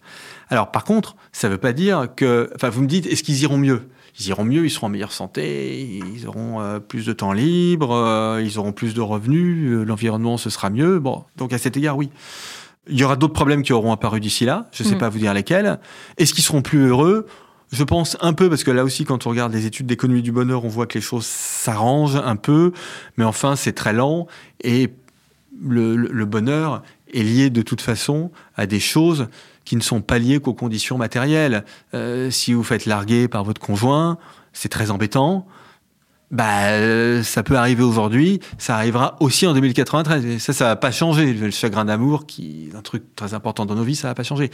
Alors 0.48 0.70
par 0.70 0.84
contre, 0.84 1.16
ça 1.32 1.48
ne 1.48 1.54
veut 1.54 1.58
pas 1.58 1.72
dire 1.72 2.08
que... 2.14 2.50
Enfin, 2.54 2.68
vous 2.68 2.82
me 2.82 2.86
dites, 2.86 3.06
est-ce 3.06 3.22
qu'ils 3.22 3.42
iront 3.42 3.58
mieux? 3.58 3.88
Ils 4.18 4.28
iront 4.28 4.44
mieux, 4.44 4.64
ils 4.66 4.70
seront 4.70 4.88
en 4.88 4.90
meilleure 4.90 5.12
santé, 5.12 5.80
ils 6.14 6.26
auront 6.26 6.60
euh, 6.60 6.78
plus 6.78 7.06
de 7.06 7.14
temps 7.14 7.32
libre, 7.32 7.92
euh, 7.92 8.42
ils 8.44 8.58
auront 8.58 8.72
plus 8.72 8.92
de 8.92 9.00
revenus, 9.00 9.72
euh, 9.72 9.84
l'environnement 9.84 10.36
ce 10.36 10.50
sera 10.50 10.68
mieux. 10.68 10.98
Bon, 10.98 11.24
donc 11.36 11.54
à 11.54 11.58
cet 11.58 11.78
égard, 11.78 11.96
oui. 11.96 12.10
Il 12.88 12.98
y 12.98 13.04
aura 13.04 13.16
d'autres 13.16 13.32
problèmes 13.32 13.62
qui 13.62 13.72
auront 13.72 13.92
apparu 13.92 14.20
d'ici 14.20 14.44
là. 14.44 14.68
Je 14.72 14.82
ne 14.82 14.88
sais 14.88 14.94
mm. 14.96 14.98
pas 14.98 15.08
vous 15.08 15.18
dire 15.18 15.34
lesquels. 15.34 15.78
Est-ce 16.18 16.34
qu'ils 16.34 16.44
seront 16.44 16.62
plus 16.62 16.88
heureux? 16.88 17.26
Je 17.72 17.84
pense 17.84 18.18
un 18.20 18.34
peu, 18.34 18.50
parce 18.50 18.64
que 18.64 18.70
là 18.70 18.84
aussi, 18.84 19.04
quand 19.04 19.26
on 19.26 19.30
regarde 19.30 19.52
les 19.52 19.64
études 19.64 19.86
d'économie 19.86 20.20
du 20.20 20.32
bonheur, 20.32 20.64
on 20.64 20.68
voit 20.68 20.86
que 20.86 20.98
les 20.98 21.02
choses 21.02 21.24
s'arrangent 21.24 22.20
un 22.22 22.36
peu, 22.36 22.72
mais 23.16 23.24
enfin, 23.24 23.56
c'est 23.56 23.72
très 23.72 23.94
lent, 23.94 24.26
et 24.62 24.90
le, 25.58 26.24
bonheur 26.24 26.82
est 27.14 27.22
lié 27.22 27.48
de 27.48 27.62
toute 27.62 27.80
façon 27.80 28.30
à 28.56 28.66
des 28.66 28.80
choses 28.80 29.28
qui 29.64 29.76
ne 29.76 29.80
sont 29.80 30.02
pas 30.02 30.18
liées 30.18 30.38
qu'aux 30.38 30.52
conditions 30.52 30.98
matérielles. 30.98 31.64
Euh, 31.94 32.30
si 32.30 32.52
vous 32.52 32.64
faites 32.64 32.84
larguer 32.84 33.26
par 33.26 33.44
votre 33.44 33.60
conjoint, 33.60 34.18
c'est 34.52 34.68
très 34.68 34.90
embêtant 34.90 35.46
bah, 36.32 36.70
euh, 36.70 37.22
ça 37.22 37.42
peut 37.42 37.56
arriver 37.56 37.82
aujourd'hui, 37.82 38.40
ça 38.56 38.74
arrivera 38.76 39.16
aussi 39.20 39.46
en 39.46 39.52
2093. 39.52 40.24
Et 40.24 40.38
ça, 40.38 40.54
ça 40.54 40.64
va 40.64 40.76
pas 40.76 40.90
changer. 40.90 41.34
Le 41.34 41.50
chagrin 41.50 41.84
d'amour, 41.84 42.24
qui 42.26 42.70
est 42.72 42.76
un 42.76 42.80
truc 42.80 43.14
très 43.14 43.34
important 43.34 43.66
dans 43.66 43.74
nos 43.74 43.84
vies, 43.84 43.96
ça 43.96 44.08
va 44.08 44.14
pas 44.14 44.22
changer. 44.22 44.50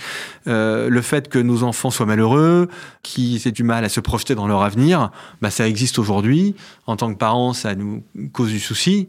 Euh, 0.48 0.88
le 0.88 1.02
fait 1.02 1.28
que 1.28 1.38
nos 1.38 1.62
enfants 1.62 1.90
soient 1.90 2.06
malheureux, 2.06 2.68
qu'ils 3.04 3.46
aient 3.46 3.52
du 3.52 3.62
mal 3.62 3.84
à 3.84 3.88
se 3.88 4.00
projeter 4.00 4.34
dans 4.34 4.48
leur 4.48 4.62
avenir, 4.62 5.12
bah, 5.40 5.50
ça 5.50 5.68
existe 5.68 6.00
aujourd'hui. 6.00 6.56
En 6.86 6.96
tant 6.96 7.12
que 7.12 7.18
parents, 7.18 7.52
ça 7.52 7.76
nous 7.76 8.02
cause 8.32 8.50
du 8.50 8.60
souci. 8.60 9.08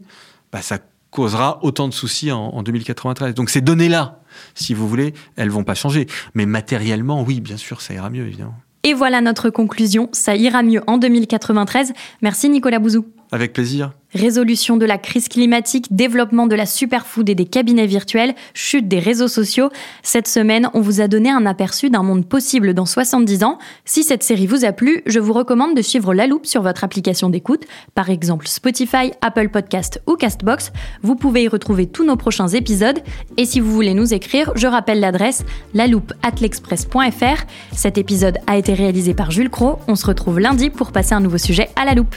Bah, 0.52 0.62
ça 0.62 0.78
causera 1.10 1.58
autant 1.62 1.88
de 1.88 1.92
soucis 1.92 2.30
en, 2.30 2.40
en 2.40 2.62
2093. 2.62 3.34
Donc 3.34 3.50
ces 3.50 3.60
données-là, 3.60 4.20
si 4.54 4.74
vous 4.74 4.88
voulez, 4.88 5.12
elles 5.34 5.50
vont 5.50 5.64
pas 5.64 5.74
changer. 5.74 6.06
Mais 6.34 6.46
matériellement, 6.46 7.24
oui, 7.24 7.40
bien 7.40 7.56
sûr, 7.56 7.80
ça 7.80 7.94
ira 7.94 8.10
mieux, 8.10 8.28
évidemment. 8.28 8.54
Et 8.82 8.94
voilà 8.94 9.20
notre 9.20 9.50
conclusion, 9.50 10.08
ça 10.12 10.36
ira 10.36 10.62
mieux 10.62 10.82
en 10.86 10.96
2093. 10.96 11.92
Merci 12.22 12.48
Nicolas 12.48 12.78
Bouzou. 12.78 13.04
Avec 13.32 13.52
plaisir. 13.52 13.92
Résolution 14.12 14.76
de 14.76 14.84
la 14.84 14.98
crise 14.98 15.28
climatique, 15.28 15.86
développement 15.92 16.48
de 16.48 16.56
la 16.56 16.66
superfood 16.66 17.28
et 17.28 17.36
des 17.36 17.44
cabinets 17.44 17.86
virtuels, 17.86 18.34
chute 18.54 18.88
des 18.88 18.98
réseaux 18.98 19.28
sociaux. 19.28 19.70
Cette 20.02 20.26
semaine, 20.26 20.68
on 20.74 20.80
vous 20.80 21.00
a 21.00 21.06
donné 21.06 21.30
un 21.30 21.46
aperçu 21.46 21.90
d'un 21.90 22.02
monde 22.02 22.26
possible 22.26 22.74
dans 22.74 22.86
70 22.86 23.44
ans. 23.44 23.58
Si 23.84 24.02
cette 24.02 24.24
série 24.24 24.48
vous 24.48 24.64
a 24.64 24.72
plu, 24.72 25.02
je 25.06 25.20
vous 25.20 25.32
recommande 25.32 25.76
de 25.76 25.82
suivre 25.82 26.12
La 26.12 26.26
Loupe 26.26 26.46
sur 26.46 26.62
votre 26.62 26.82
application 26.82 27.30
d'écoute, 27.30 27.66
par 27.94 28.10
exemple 28.10 28.48
Spotify, 28.48 29.12
Apple 29.20 29.48
Podcast 29.48 30.02
ou 30.08 30.16
Castbox. 30.16 30.72
Vous 31.02 31.14
pouvez 31.14 31.44
y 31.44 31.48
retrouver 31.48 31.86
tous 31.86 32.04
nos 32.04 32.16
prochains 32.16 32.48
épisodes. 32.48 32.98
Et 33.36 33.44
si 33.44 33.60
vous 33.60 33.70
voulez 33.72 33.94
nous 33.94 34.12
écrire, 34.12 34.50
je 34.56 34.66
rappelle 34.66 34.98
l'adresse 34.98 35.44
laloupe@l'express.fr. 35.72 37.44
Cet 37.70 37.96
épisode 37.96 38.38
a 38.48 38.56
été 38.56 38.74
réalisé 38.74 39.14
par 39.14 39.30
Jules 39.30 39.50
Cro. 39.50 39.78
On 39.86 39.94
se 39.94 40.06
retrouve 40.06 40.40
lundi 40.40 40.68
pour 40.68 40.90
passer 40.90 41.14
un 41.14 41.20
nouveau 41.20 41.38
sujet 41.38 41.68
à 41.76 41.84
la 41.84 41.94
loupe. 41.94 42.16